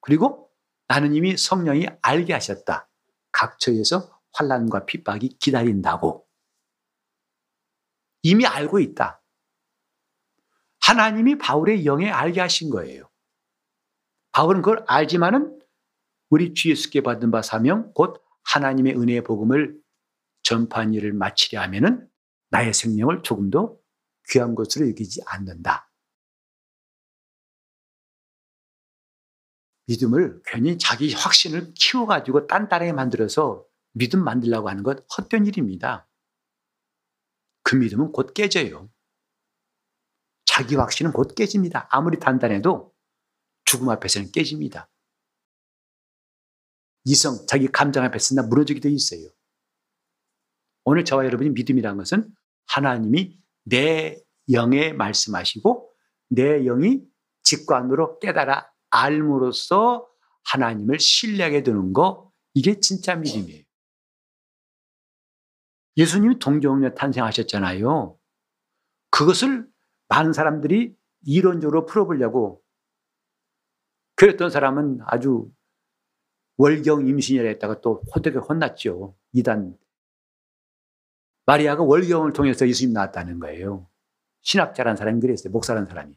그리고 0.00 0.50
나는 0.88 1.14
이미 1.14 1.36
성령이 1.36 1.86
알게 2.00 2.32
하셨다. 2.32 2.88
각처에서 3.32 4.20
환란과 4.32 4.86
핍박이 4.86 5.36
기다린다고. 5.38 6.26
이미 8.22 8.46
알고 8.46 8.80
있다. 8.80 9.22
하나님이 10.80 11.38
바울의 11.38 11.84
영에 11.84 12.10
알게 12.10 12.40
하신 12.40 12.70
거예요. 12.70 13.09
바울은 14.32 14.62
그걸 14.62 14.84
알지만은 14.86 15.58
우리 16.28 16.54
주 16.54 16.70
예수께 16.70 17.02
받은 17.02 17.30
바 17.30 17.42
사명 17.42 17.92
곧 17.94 18.22
하나님의 18.44 18.96
은혜의 18.96 19.24
복음을 19.24 19.78
전파한 20.42 20.94
일을 20.94 21.12
마치려 21.12 21.60
하면은 21.62 22.08
나의 22.50 22.72
생명을 22.72 23.22
조금도 23.22 23.80
귀한 24.30 24.54
것으로 24.54 24.88
여기지 24.88 25.20
않는다. 25.26 25.90
믿음을 29.86 30.40
괜히 30.46 30.78
자기 30.78 31.12
확신을 31.12 31.74
키워가지고 31.74 32.46
단단하게 32.46 32.92
만들어서 32.92 33.64
믿음 33.92 34.22
만들려고 34.22 34.68
하는 34.68 34.84
것 34.84 35.04
헛된 35.16 35.46
일입니다. 35.46 36.08
그 37.64 37.74
믿음은 37.74 38.12
곧 38.12 38.32
깨져요. 38.32 38.88
자기 40.44 40.76
확신은 40.76 41.12
곧 41.12 41.34
깨집니다. 41.34 41.88
아무리 41.90 42.20
단단해도 42.20 42.89
죽음 43.70 43.88
앞에서는 43.88 44.32
깨집니다. 44.32 44.90
이성, 47.04 47.46
자기 47.46 47.68
감정 47.68 48.02
앞에서 48.02 48.34
나 48.34 48.42
무너지게 48.42 48.80
돼 48.80 48.90
있어요. 48.90 49.28
오늘 50.82 51.04
저와 51.04 51.24
여러분이 51.24 51.50
믿음이란 51.50 51.96
것은 51.96 52.34
하나님이 52.66 53.38
내 53.62 54.20
영에 54.50 54.92
말씀하시고 54.92 55.88
내 56.30 56.64
영이 56.64 57.04
직관으로 57.44 58.18
깨달아 58.18 58.68
알므로써 58.90 60.08
하나님을 60.46 60.98
신뢰하게 60.98 61.62
되는 61.62 61.92
거 61.92 62.32
이게 62.54 62.80
진짜 62.80 63.14
믿음이에요. 63.14 63.62
예수님이 65.96 66.40
동정녀 66.40 66.94
탄생하셨잖아요. 66.94 68.18
그것을 69.10 69.68
많은 70.08 70.32
사람들이 70.32 70.96
이론적으로 71.22 71.86
풀어보려고 71.86 72.64
그랬던 74.20 74.50
사람은 74.50 74.98
아주 75.06 75.50
월경 76.58 77.08
임신이라 77.08 77.48
했다가 77.48 77.80
또 77.80 78.02
호되게 78.14 78.36
혼났죠. 78.36 79.16
이단. 79.32 79.78
마리아가 81.46 81.82
월경을 81.82 82.34
통해서 82.34 82.68
예수님 82.68 82.92
나왔다는 82.92 83.38
거예요. 83.40 83.88
신학자라는 84.42 84.98
사람이 84.98 85.22
그랬어요. 85.22 85.50
목사라는 85.50 85.86
사람이. 85.86 86.14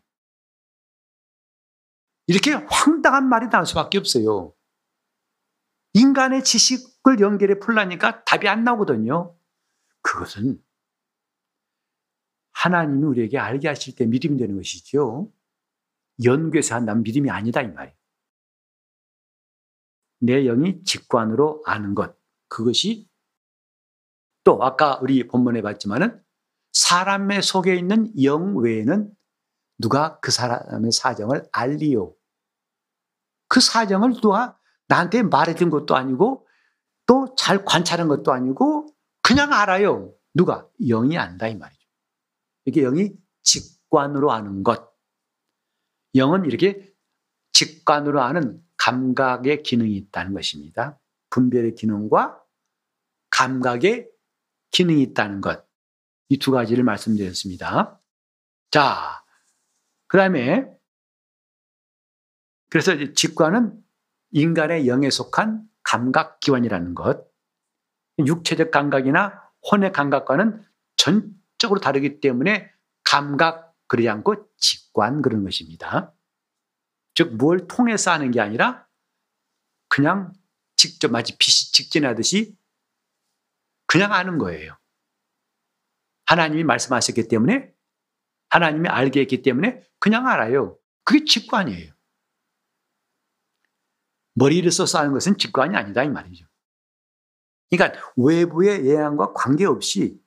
이렇게 2.28 2.52
황당한 2.52 3.30
말이 3.30 3.50
나올 3.50 3.66
수밖에 3.66 4.00
없어요. 4.00 4.54
인간의 5.94 6.44
지식을 6.44 7.22
연결해 7.22 7.60
풀라니까 7.60 8.26
답이 8.26 8.50
안 8.50 8.66
나오거든요. 8.66 9.34
그것은 10.02 10.62
하나님이 12.52 13.06
우리에게 13.06 13.38
알게 13.38 13.70
하실 13.70 13.96
때 13.96 14.06
믿음이 14.06 14.38
되는 14.38 14.58
것이죠. 14.58 15.32
연구해서 16.24 16.76
한다면 16.76 17.04
믿음이 17.04 17.30
아니다 17.30 17.62
이 17.62 17.68
말이에요. 17.68 17.96
내 20.20 20.44
영이 20.44 20.84
직관으로 20.84 21.64
아는 21.66 21.96
것 21.96 22.16
그것이 22.48 23.10
또 24.44 24.64
아까 24.64 25.00
우리 25.02 25.28
본문에 25.28 25.62
봤지만은 25.62 26.22
사람의 26.74 27.42
속에 27.42 27.76
있는 27.76 28.12
영 28.24 28.58
외에는 28.58 29.14
누가 29.80 30.20
그 30.20 30.32
사람의 30.32 30.92
사정을 30.92 31.48
알리요. 31.52 32.14
그 33.48 33.60
사정을 33.60 34.22
누가 34.22 34.58
나한테 34.88 35.24
말해준 35.24 35.70
것도 35.70 35.96
아니고 35.96 36.48
또 37.06 37.36
잘 37.36 37.66
관찰한 37.66 38.08
것도 38.08 38.32
아니고 38.32 38.88
그냥 39.22 39.52
알아요. 39.52 40.14
누가? 40.34 40.68
영이 40.80 41.18
안다 41.18 41.48
이 41.48 41.56
말이죠. 41.56 41.82
이게 42.66 42.82
영이 42.82 43.12
직관으로 43.44 44.32
아는 44.32 44.64
것. 44.64 44.93
영은 46.16 46.46
이렇게 46.46 46.92
직관으로 47.54 48.22
아는 48.22 48.62
감각의 48.78 49.64
기능이 49.64 49.96
있다는 49.96 50.34
것입니다. 50.34 51.00
분별의 51.30 51.76
기능과 51.76 52.42
감각의 53.30 54.10
기능이 54.72 55.02
있다는 55.04 55.42
것. 55.42 55.66
이 56.30 56.38
두 56.38 56.52
가지를 56.52 56.84
말씀드렸습니다. 56.84 58.00
자, 58.72 59.24
그 60.08 60.18
다음에 60.18 60.68
그래서 62.70 62.94
직관은 63.14 63.80
인간의 64.32 64.88
영에 64.88 65.12
속한 65.12 65.64
감각 65.84 66.40
기관이라는 66.40 66.96
것. 66.96 67.28
육체적 68.18 68.72
감각이나 68.72 69.44
혼의 69.72 69.92
감각과는 69.92 70.64
전적으로 70.98 71.80
다르기 71.80 72.20
때문에 72.20 72.72
감각 73.04 73.73
그러지 73.94 74.10
않고 74.10 74.50
직관 74.58 75.22
그런 75.22 75.44
것입니다. 75.44 76.16
즉, 77.14 77.36
뭘 77.36 77.68
통해서 77.68 78.10
하는 78.10 78.32
게 78.32 78.42
아니라 78.42 78.88
그냥 79.88 80.34
직접 80.76 81.12
마치 81.12 81.38
빛이 81.38 81.72
직진하듯이 81.72 82.58
그냥 83.86 84.12
아는 84.12 84.40
거예요. 84.40 84.76
하나님이 86.26 86.64
말씀하셨기 86.64 87.28
때문에 87.28 87.72
하나님이 88.50 88.90
알게 88.90 89.20
했기 89.20 89.44
때문에 89.44 89.88
그냥 90.00 90.28
알아요. 90.28 90.80
그게 91.04 91.24
직관이에요. 91.24 91.94
머리를 94.34 94.72
써서 94.72 94.98
하는 94.98 95.14
것은 95.14 95.38
직관이 95.38 95.76
아니다 95.76 96.04
이 96.04 96.10
말이죠. 96.10 96.48
그러니까 97.70 98.02
외부의 98.18 98.88
예향과 98.88 99.34
관계없이 99.34 100.20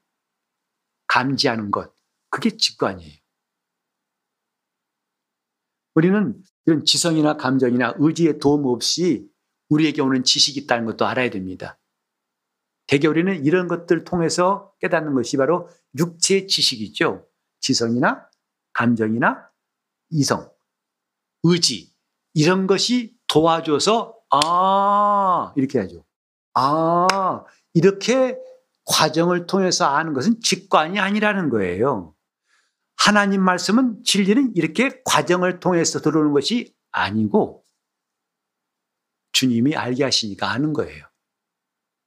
감지하는 1.08 1.72
것 1.72 1.92
그게 2.30 2.56
직관이에요. 2.56 3.25
우리는 5.96 6.40
이런 6.66 6.84
지성이나 6.84 7.36
감정이나 7.38 7.94
의지의 7.98 8.38
도움 8.38 8.66
없이 8.66 9.26
우리에게 9.70 10.02
오는 10.02 10.22
지식이 10.22 10.60
있다는 10.60 10.84
것도 10.84 11.06
알아야 11.06 11.30
됩니다. 11.30 11.78
대개 12.86 13.08
우리는 13.08 13.44
이런 13.44 13.66
것들 13.66 14.04
통해서 14.04 14.72
깨닫는 14.80 15.14
것이 15.14 15.36
바로 15.36 15.68
육체의 15.98 16.46
지식이죠. 16.46 17.26
지성이나 17.60 18.28
감정이나 18.74 19.50
이성, 20.10 20.48
의지 21.42 21.92
이런 22.34 22.66
것이 22.66 23.16
도와줘서 23.26 24.14
아 24.30 25.52
이렇게 25.56 25.80
하죠. 25.80 26.04
아 26.54 27.44
이렇게 27.72 28.38
과정을 28.84 29.46
통해서 29.46 29.86
아는 29.86 30.12
것은 30.12 30.40
직관이 30.42 31.00
아니라는 31.00 31.48
거예요. 31.48 32.14
하나님 32.96 33.42
말씀은 33.42 34.02
진리는 34.04 34.52
이렇게 34.56 35.02
과정을 35.04 35.60
통해서 35.60 36.00
들어오는 36.00 36.32
것이 36.32 36.74
아니고 36.90 37.64
주님이 39.32 39.76
알게 39.76 40.02
하시니까 40.02 40.50
아는 40.50 40.72
거예요. 40.72 41.04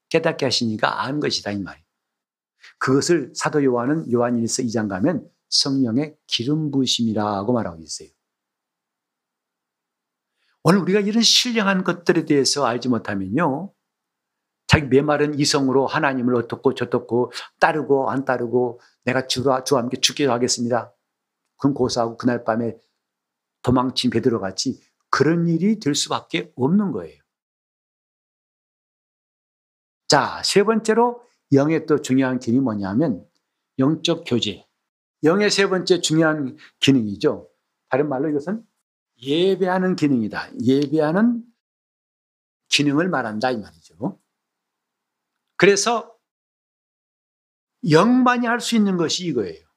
깨닫게 0.10 0.46
하시니까 0.46 1.04
아는 1.04 1.20
것이다 1.20 1.52
이 1.52 1.60
말이에요. 1.60 1.86
그것을 2.80 3.32
사도 3.36 3.64
요한은 3.64 4.12
요한일서 4.12 4.64
2장 4.64 4.90
가면 4.90 5.30
성령의 5.50 6.18
기름 6.28 6.72
부심이라고 6.72 7.54
말하고 7.54 7.82
있어요. 7.82 8.10
오늘 10.64 10.80
우리가 10.80 11.00
이런 11.00 11.24
신령한 11.24 11.84
것들에 11.84 12.26
대해서 12.26 12.66
알지 12.66 12.90
못하면요. 12.90 13.74
자기 14.70 14.86
메마른 14.86 15.38
이성으로 15.38 15.88
하나님을 15.88 16.36
어떻고 16.36 16.76
저떻고 16.76 17.32
따르고 17.60 18.12
안 18.12 18.24
따르고 18.24 18.80
내가 19.04 19.26
주와, 19.26 19.64
주와 19.64 19.82
함께 19.82 20.00
죽기도 20.00 20.32
하겠습니다. 20.32 20.94
그럼 21.58 21.74
고사하고 21.74 22.18
그날 22.18 22.44
밤에 22.44 22.78
도망친 23.64 24.12
베드로 24.12 24.40
같이 24.40 24.80
그런 25.10 25.48
일이 25.48 25.80
될 25.80 25.96
수밖에 25.96 26.54
없는 26.56 26.92
거예요. 26.92 27.20
자, 30.08 30.40
세 30.46 30.62
번째로 30.64 31.24
영의 31.52 31.88
또 31.88 32.04
중요한 32.04 32.38
기능이 32.38 32.62
뭐냐면 32.62 33.26
영적 33.80 34.24
교제. 34.28 34.68
영의 35.24 35.50
세 35.50 35.68
번째 35.68 36.00
중요한 36.00 36.58
기능이죠. 36.80 37.50
다른 37.90 38.08
말로 38.08 38.30
이것은 38.30 38.64
예배하는 39.18 39.96
기능이다. 39.96 40.52
예배하는 40.64 41.44
기능을 42.68 43.10
말한다 43.10 43.50
이 43.50 43.58
말이죠. 43.58 43.79
그래서 45.60 46.18
영만이 47.90 48.48
할 48.48 48.62
수 48.62 48.78
있는 48.78 48.96
것이 48.96 49.26
이거예요. 49.26 49.68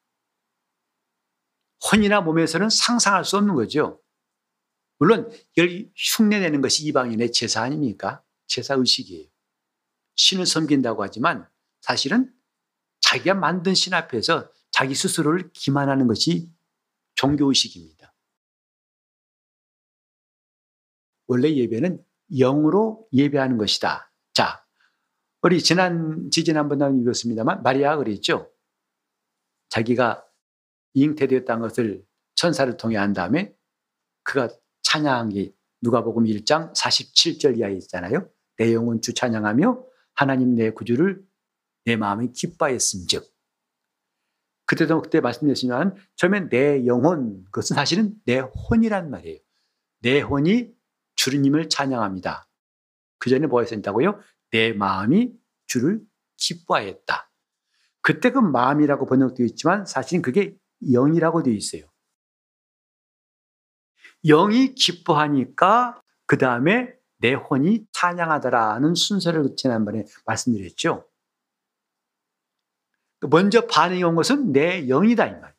혼이나 1.90 2.20
몸에서는 2.20 2.70
상상할 2.70 3.24
수 3.24 3.36
없는 3.36 3.54
거죠. 3.54 4.00
물론 4.98 5.28
흉내 5.96 6.38
내는 6.38 6.60
것이 6.60 6.84
이방인의 6.86 7.32
제사 7.32 7.62
아닙니까? 7.62 8.22
제사 8.46 8.74
의식이에요. 8.74 9.28
신을 10.14 10.46
섬긴다고 10.46 11.02
하지만 11.02 11.48
사실은 11.80 12.32
자기가 13.00 13.34
만든 13.34 13.74
신 13.74 13.92
앞에서 13.92 14.52
자기 14.70 14.94
스스로를 14.94 15.50
기만하는 15.52 16.06
것이 16.06 16.48
종교 17.16 17.48
의식입니다. 17.48 18.14
원래 21.26 21.52
예배는 21.52 22.04
영으로 22.30 23.08
예배하는 23.12 23.58
것이다. 23.58 24.12
자, 24.32 24.61
우리 25.42 25.60
지난, 25.60 26.30
지지난번 26.30 27.00
읽었습니다만 27.00 27.62
마리아가 27.64 27.96
그랬죠. 27.96 28.52
자기가 29.70 30.24
잉태되었다는 30.94 31.62
것을 31.62 32.04
천사를 32.36 32.76
통해 32.76 32.96
한 32.96 33.12
다음에 33.12 33.52
그가 34.22 34.48
찬양한 34.82 35.30
게 35.30 35.52
누가복음 35.80 36.24
1장 36.24 36.72
47절 36.74 37.58
이하에 37.58 37.74
있잖아요. 37.74 38.30
내 38.56 38.72
영혼 38.72 39.00
주 39.00 39.14
찬양하며 39.14 39.84
하나님 40.14 40.54
내 40.54 40.70
구주를 40.70 41.24
내 41.84 41.96
마음이 41.96 42.32
기뻐했음즉 42.32 43.28
그때도 44.66 45.02
그때 45.02 45.20
말씀드렸지만 45.20 45.96
처음에 46.16 46.48
내 46.48 46.86
영혼 46.86 47.44
그것은 47.46 47.74
사실은 47.74 48.14
내 48.24 48.38
혼이란 48.38 49.10
말이에요. 49.10 49.40
내 50.02 50.20
혼이 50.20 50.72
주님을 51.16 51.68
찬양합니다. 51.68 52.48
그 53.18 53.30
전에 53.30 53.46
뭐 53.46 53.60
했었다고요? 53.60 54.20
내 54.52 54.72
마음이 54.72 55.32
주를 55.66 56.00
기뻐하였다. 56.36 57.30
그때 58.00 58.30
그 58.30 58.38
마음이라고 58.38 59.06
번역되어 59.06 59.46
있지만 59.46 59.86
사실은 59.86 60.22
그게 60.22 60.56
영이라고 60.82 61.42
되어 61.42 61.54
있어요. 61.54 61.84
영이 64.24 64.74
기뻐하니까 64.74 66.00
그 66.26 66.38
다음에 66.38 66.94
내 67.18 67.34
혼이 67.34 67.86
찬양하더라는 67.92 68.94
순서를 68.94 69.54
지난번에 69.56 70.04
말씀드렸죠. 70.26 71.08
먼저 73.30 73.66
반응이 73.66 74.02
온 74.02 74.16
것은 74.16 74.52
내 74.52 74.88
영이다 74.88 75.26
이 75.26 75.40
말. 75.40 75.54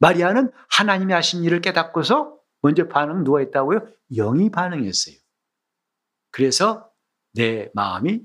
마리아는 0.00 0.50
하나님이 0.68 1.12
하신 1.12 1.44
일을 1.44 1.60
깨닫고서 1.60 2.38
먼저 2.60 2.88
반응 2.88 3.22
누가 3.24 3.38
했다고요? 3.38 3.86
영이 4.12 4.50
반응했어요. 4.50 5.16
그래서 6.30 6.90
내 7.34 7.70
마음이 7.74 8.22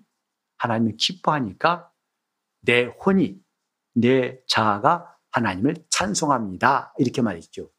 하나님을 0.57 0.97
기뻐하니까 0.97 1.91
내 2.62 2.86
혼이 2.86 3.39
내 3.95 4.39
자아가 4.47 5.16
하나님을 5.32 5.76
찬송합니다. 5.89 6.93
이렇게 6.97 7.22
말했죠. 7.22 7.70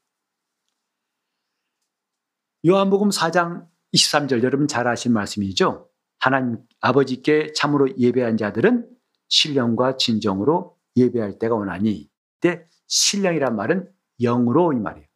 요한복음 2.66 3.08
4장 3.08 3.66
23절 3.94 4.42
여러분 4.42 4.68
잘 4.68 4.86
아시는 4.86 5.14
말씀이죠. 5.14 5.88
하나님 6.18 6.58
아버지께 6.80 7.52
참으로 7.54 7.88
예배한 7.96 8.36
자들은 8.36 8.88
신령과 9.28 9.96
진정으로 9.96 10.76
예배할 10.96 11.38
때가 11.38 11.54
오나니 11.54 12.10
때 12.40 12.66
신령이란 12.88 13.56
말은 13.56 13.90
영으로 14.20 14.72
이 14.72 14.76
말이에요. 14.76 15.06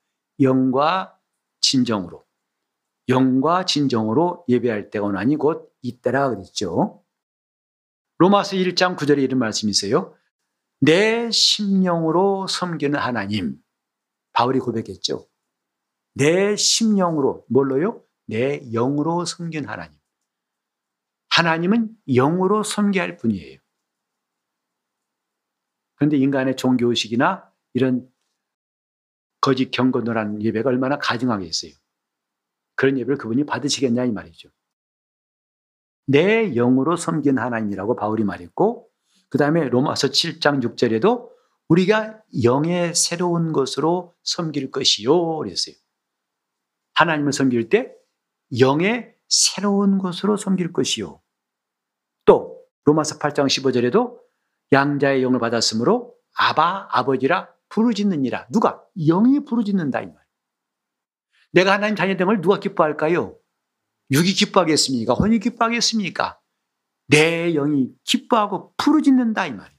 영과 0.40 1.18
진정으로 1.60 2.23
영과 3.08 3.64
진정으로 3.64 4.44
예배할 4.48 4.90
때가 4.90 5.06
오나니 5.06 5.36
곧 5.36 5.72
이때라 5.82 6.30
그랬죠. 6.30 7.04
로마서 8.18 8.56
1장 8.56 8.96
9절에 8.96 9.22
이런 9.22 9.38
말씀이 9.38 9.70
있어요. 9.70 10.16
내 10.80 11.30
심령으로 11.30 12.46
섬기는 12.46 12.98
하나님. 12.98 13.56
바울이 14.32 14.58
고백했죠. 14.58 15.26
내 16.14 16.56
심령으로 16.56 17.44
뭘로요? 17.48 18.02
내 18.26 18.60
영으로 18.72 19.24
섬기는 19.24 19.68
하나님. 19.68 19.98
하나님은 21.30 21.96
영으로 22.06 22.62
섬겨할 22.62 23.16
뿐이에요. 23.16 23.58
그런데 25.96 26.16
인간의 26.16 26.56
종교의식이나 26.56 27.50
이런 27.74 28.08
거짓 29.40 29.70
경건노란 29.70 30.42
예배가 30.42 30.70
얼마나 30.70 30.98
가증하겠어요. 30.98 31.72
그런 32.74 32.98
예배를 32.98 33.18
그분이 33.18 33.44
받으시겠냐 33.46 34.04
이 34.04 34.12
말이죠. 34.12 34.48
내 36.06 36.52
영으로 36.54 36.96
섬긴 36.96 37.38
하나님이라고 37.38 37.96
바울이 37.96 38.24
말했고 38.24 38.88
그 39.30 39.38
다음에 39.38 39.68
로마서 39.68 40.08
7장 40.08 40.62
6절에도 40.62 41.28
우리가 41.68 42.20
영의 42.42 42.94
새로운 42.94 43.52
것으로 43.52 44.14
섬길 44.22 44.70
것이요 44.70 45.38
그랬어요. 45.38 45.74
하나님을 46.94 47.32
섬길 47.32 47.68
때 47.68 47.92
영의 48.60 49.14
새로운 49.28 49.98
것으로 49.98 50.36
섬길 50.36 50.72
것이요. 50.72 51.20
또 52.24 52.62
로마서 52.84 53.18
8장 53.18 53.46
15절에도 53.46 54.18
양자의 54.72 55.22
영을 55.22 55.40
받았으므로 55.40 56.14
아바 56.36 56.88
아버지라 56.90 57.48
부르짖느니라. 57.68 58.48
누가? 58.52 58.82
영이 58.96 59.44
부르짖는다 59.44 60.02
이 60.02 60.06
말. 60.06 60.23
내가 61.54 61.72
하나님 61.72 61.94
자녀됨을 61.94 62.40
누가 62.40 62.58
기뻐할까요? 62.58 63.38
육이 64.10 64.34
기뻐하겠습니까? 64.34 65.14
혼이 65.14 65.38
기뻐하겠습니까? 65.38 66.40
내 67.06 67.52
영이 67.52 67.94
기뻐하고 68.02 68.74
부르짖는다 68.76 69.46
이 69.46 69.52
말이에요. 69.52 69.78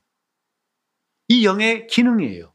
이 1.28 1.46
영의 1.46 1.88
기능이에요. 1.88 2.54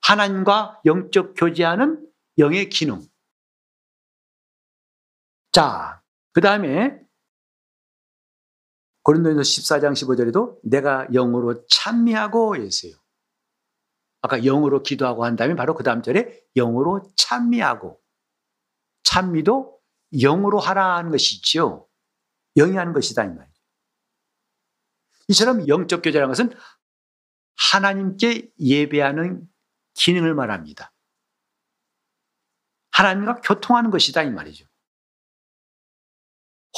하나님과 0.00 0.80
영적 0.84 1.34
교제하는 1.36 2.04
영의 2.38 2.68
기능. 2.68 3.00
자, 5.52 6.02
그 6.32 6.40
다음에 6.40 7.00
고린도전서 9.02 9.42
14장 9.42 9.92
15절에도 9.92 10.58
내가 10.64 11.06
영으로 11.12 11.64
찬미하고 11.68 12.56
했어요. 12.56 12.92
아까 14.20 14.38
영으로 14.38 14.82
기도하고 14.82 15.24
한 15.24 15.36
다음에 15.36 15.54
바로 15.54 15.74
그 15.74 15.84
다음 15.84 16.02
절에 16.02 16.42
영으로 16.56 17.02
찬미하고 17.16 18.00
찬미도 19.08 19.80
영으로 20.12 20.58
하라는 20.60 21.10
것이지요. 21.10 21.88
영이 22.56 22.76
하는 22.76 22.92
것이다 22.92 23.24
이 23.24 23.28
말이죠. 23.28 23.62
이처럼 25.28 25.66
영적 25.66 26.02
교제라는 26.02 26.28
것은 26.28 26.50
하나님께 27.56 28.50
예배하는 28.60 29.48
기능을 29.94 30.34
말합니다. 30.34 30.92
하나님과 32.90 33.40
교통하는 33.40 33.90
것이다 33.90 34.22
이 34.24 34.30
말이죠. 34.30 34.66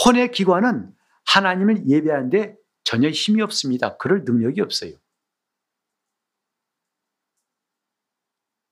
혼의 0.04 0.30
기관은 0.30 0.94
하나님을 1.26 1.88
예배하는데 1.88 2.56
전혀 2.84 3.10
힘이 3.10 3.42
없습니다. 3.42 3.96
그럴 3.96 4.22
능력이 4.24 4.60
없어요. 4.60 4.92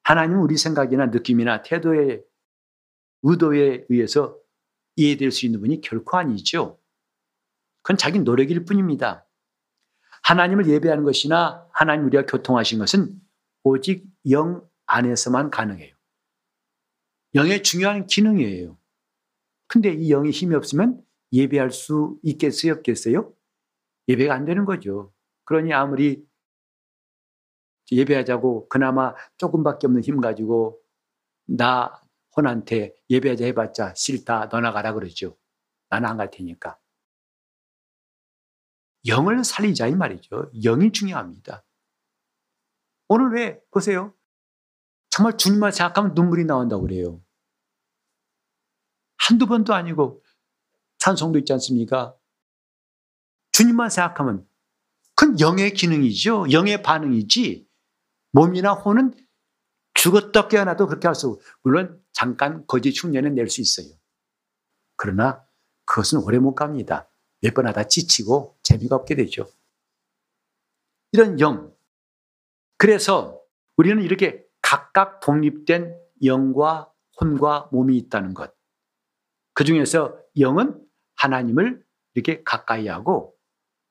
하나님은 0.05 0.41
우리 0.41 0.57
생각이나 0.57 1.07
느낌이나 1.07 1.63
태도의 1.63 2.28
의도에 3.23 3.87
의해서 3.89 4.39
이해될 4.97 5.31
수 5.31 5.47
있는 5.47 5.61
분이 5.61 5.81
결코 5.81 6.17
아니죠. 6.17 6.79
그건 7.83 7.97
자기 7.97 8.19
노력일 8.19 8.65
뿐입니다. 8.65 9.27
하나님을 10.25 10.69
예배하는 10.69 11.05
것이나 11.05 11.67
하나님 11.73 12.07
우리가 12.07 12.27
교통하신 12.27 12.79
것은 12.79 13.21
오직 13.63 14.05
영 14.31 14.69
안에서만 14.87 15.51
가능해요. 15.51 15.95
영의 17.35 17.63
중요한 17.63 18.07
기능이에요. 18.07 18.77
근데 19.67 19.93
이 19.93 20.09
영이 20.09 20.31
힘이 20.31 20.55
없으면 20.55 21.03
예배할 21.33 21.71
수 21.71 22.19
있겠어요, 22.23 22.73
없겠어요? 22.73 23.33
예배가 24.09 24.35
안 24.35 24.45
되는 24.45 24.65
거죠. 24.65 25.13
그러니 25.45 25.73
아무리 25.73 26.27
예배하자고 27.91 28.69
그나마 28.69 29.15
조금밖에 29.37 29.87
없는 29.87 30.03
힘 30.03 30.21
가지고 30.21 30.81
나 31.47 32.03
혼한테 32.39 32.95
예배하자 33.11 33.45
해봤자 33.47 33.95
싫다 33.95 34.47
너나 34.47 34.73
가라 34.73 34.93
그러죠. 34.95 35.37
나는 35.91 36.09
안 36.09 36.17
갈 36.17 36.31
테니까. 36.31 36.79
영을 39.07 39.43
살리자 39.45 39.89
이 39.89 39.95
말이죠. 39.95 40.51
영이 40.63 40.93
중요합니다. 40.93 41.65
오늘 43.09 43.33
왜 43.33 43.61
보세요. 43.71 44.15
정말 45.11 45.37
주님만 45.37 45.73
생각하면 45.73 46.15
눈물이 46.15 46.45
나온다고 46.45 46.83
그래요. 46.83 47.21
한두 49.17 49.47
번도 49.47 49.75
아니고 49.75 50.23
찬송도 50.99 51.39
있지 51.41 51.53
않습니까? 51.55 52.15
주님만 53.53 53.91
생각하면 53.91 54.47
그건 55.17 55.41
영의 55.41 55.73
기능이죠. 55.73 56.53
영의 56.53 56.83
반응이지. 56.83 57.67
몸이나 58.33 58.75
혼은 58.75 59.15
죽었다 59.95 60.47
깨어나도 60.47 60.87
그렇게 60.87 61.09
할 61.09 61.15
수, 61.17 61.41
물론 61.63 62.01
잠깐 62.19 62.67
거짓 62.67 62.93
흉내는 63.03 63.35
낼 63.37 63.49
수 63.49 63.61
있어요. 63.61 63.95
그러나 64.97 65.47
그것은 65.85 66.19
오래 66.25 66.39
못 66.39 66.55
갑니다. 66.57 67.09
몇 67.41 67.55
번 67.55 67.69
하다 67.69 67.85
지치고 67.85 68.59
재미가 68.65 68.97
없게 68.97 69.15
되죠. 69.15 69.47
이런 71.13 71.39
영. 71.39 71.73
그래서 72.77 73.41
우리는 73.77 74.03
이렇게 74.03 74.45
각각 74.63 75.21
독립된 75.21 75.97
영과 76.25 76.93
혼과 77.21 77.69
몸이 77.71 77.97
있다는 77.97 78.35
것. 78.35 78.53
그 79.55 79.63
중에서 79.63 80.19
영은 80.39 80.85
하나님을 81.17 81.85
이렇게 82.15 82.43
가까이 82.43 82.89
하고 82.89 83.37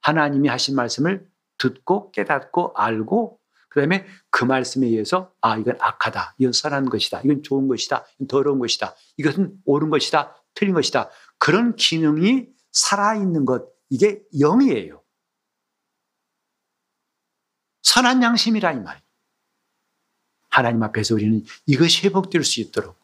하나님이 0.01 0.49
하신 0.49 0.75
말씀을 0.75 1.29
듣고 1.57 2.11
깨닫고 2.11 2.73
알고 2.75 3.39
그 3.77 3.81
다음에 3.81 4.07
그 4.31 4.43
말씀에 4.43 4.87
의해서 4.87 5.31
아 5.39 5.55
이건 5.55 5.77
악하다, 5.79 6.33
이건 6.39 6.51
선한 6.51 6.89
것이다, 6.89 7.21
이건 7.23 7.43
좋은 7.43 7.67
것이다, 7.67 8.07
이건 8.15 8.27
더러운 8.27 8.57
것이다, 8.57 8.95
이것은 9.17 9.55
옳은 9.65 9.91
것이다, 9.91 10.35
틀린 10.55 10.73
것이다. 10.73 11.11
그런 11.37 11.75
기능이 11.75 12.47
살아 12.71 13.13
있는 13.13 13.45
것 13.45 13.67
이게 13.91 14.23
영이에요. 14.39 15.03
선한 17.83 18.23
양심이라 18.23 18.71
이 18.71 18.79
말. 18.79 19.03
하나님 20.49 20.81
앞에서 20.81 21.13
우리는 21.13 21.43
이것이 21.67 22.07
회복될 22.07 22.43
수 22.43 22.61
있도록. 22.61 22.97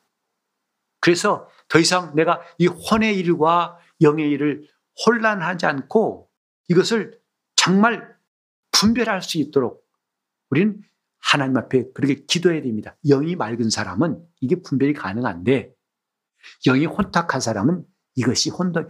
그래서 1.01 1.47
더 1.67 1.77
이상 1.77 2.15
내가 2.15 2.41
이 2.57 2.65
혼의 2.65 3.15
일과 3.19 3.77
영의 4.01 4.31
일을 4.31 4.67
혼란하지 5.05 5.67
않고 5.67 6.31
이것을 6.67 7.21
정말 7.55 8.17
분별할 8.71 9.21
수 9.21 9.37
있도록 9.37 9.82
우리는 10.53 10.79
하나님 11.19 11.57
앞에 11.57 11.91
그렇게 11.93 12.25
기도해야 12.25 12.61
됩니다. 12.61 12.95
영이 13.03 13.35
맑은 13.35 13.71
사람은 13.71 14.23
이게 14.39 14.61
분별이 14.61 14.93
가능한데 14.93 15.73
영이 16.65 16.85
혼탁한 16.85 17.41
사람은 17.41 17.83
이것이 18.13 18.51
혼돈 18.51 18.87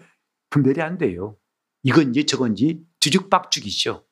분별이 0.50 0.82
안 0.82 0.98
돼요. 0.98 1.38
이건지 1.84 2.26
저건지 2.26 2.86
뒤죽박죽이죠. 3.00 4.06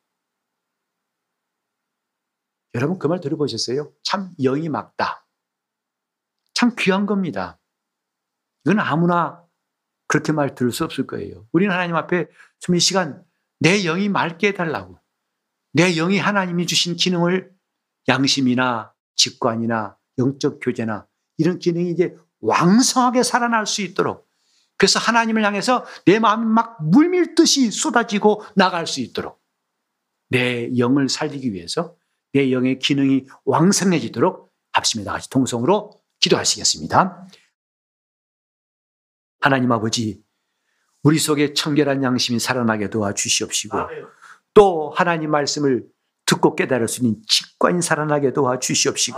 여러분 2.76 2.98
그 3.00 3.10
말 3.10 3.20
들어보셨어요? 3.20 3.92
참 4.02 4.32
영이 4.40 4.70
막다. 4.70 5.28
참 6.54 6.74
귀한 6.80 7.06
겁니다. 7.06 7.60
이건 8.64 8.80
아무나 8.80 9.46
그렇게 10.08 10.32
말 10.32 10.56
들을 10.56 10.72
수 10.72 10.86
없을 10.86 11.06
거예요. 11.06 11.46
우리는 11.52 11.74
하나님 11.74 11.98
앞에 11.98 12.28
좀 12.60 12.76
이 12.78 12.80
시간 12.80 13.26
내 13.60 13.82
영이 13.84 14.08
맑게 14.08 14.50
해달라고. 14.50 15.01
내 15.74 15.94
영이 15.94 16.18
하나님이 16.18 16.66
주신 16.66 16.96
기능을 16.96 17.52
양심이나 18.08 18.94
직관이나 19.16 19.98
영적 20.18 20.60
교제나 20.62 21.08
이런 21.38 21.60
기능이 21.60 21.92
이제 21.92 22.16
왕성하게 22.40 23.24
살아날 23.24 23.66
수 23.66 23.82
있도록 23.82 24.28
그래서 24.78 25.00
하나님을 25.00 25.46
향해서 25.46 25.86
내 26.06 26.20
마음이 26.20 26.46
막 26.46 26.84
물밀듯이 26.84 27.72
쏟아지고 27.72 28.44
나갈 28.56 28.88
수 28.88 29.00
있도록 29.00 29.40
내 30.30 30.76
영을 30.78 31.08
살리기 31.08 31.54
위해서 31.54 31.96
내 32.34 32.52
영의 32.52 32.80
기능이 32.80 33.28
왕성해지도록 33.46 34.50
합심에 34.72 35.04
다 35.04 35.12
같이 35.14 35.30
통성으로 35.30 36.02
기도하시겠습니다. 36.20 37.28
하나님 39.42 39.72
아버지, 39.72 40.24
우리 41.04 41.20
속에 41.20 41.54
청결한 41.54 42.04
양심이 42.04 42.40
살아나게 42.40 42.90
도와주시옵시고, 42.90 43.78
또 44.54 44.92
하나님 44.96 45.32
말씀을 45.32 45.84
듣고 46.32 46.56
깨달을 46.56 46.88
수 46.88 47.02
있는 47.02 47.18
직관이 47.28 47.82
살아나게 47.82 48.32
도와주시옵시고 48.32 49.18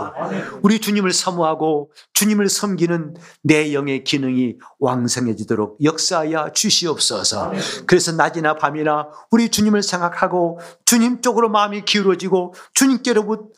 우리 0.62 0.80
주님을 0.80 1.12
사모하고 1.12 1.92
주님을 2.12 2.48
섬기는 2.48 3.14
내 3.42 3.72
영의 3.72 4.02
기능이 4.02 4.56
왕성해지도록 4.80 5.78
역사하여 5.84 6.50
주시옵소서. 6.52 7.52
그래서 7.86 8.10
낮이나 8.10 8.56
밤이나 8.56 9.10
우리 9.30 9.48
주님을 9.48 9.84
생각하고 9.84 10.58
주님 10.86 11.20
쪽으로 11.20 11.48
마음이 11.50 11.84
기울어지고 11.84 12.54
주님께로 12.74 13.52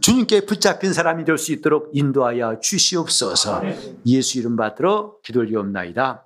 주님께 0.00 0.46
붙잡힌 0.46 0.94
사람이 0.94 1.26
될 1.26 1.36
수 1.36 1.52
있도록 1.52 1.90
인도하여 1.92 2.60
주시옵소서. 2.60 3.62
예수 4.06 4.38
이름 4.38 4.56
받들어 4.56 5.16
기도를 5.22 5.50
이옵나이다. 5.50 6.24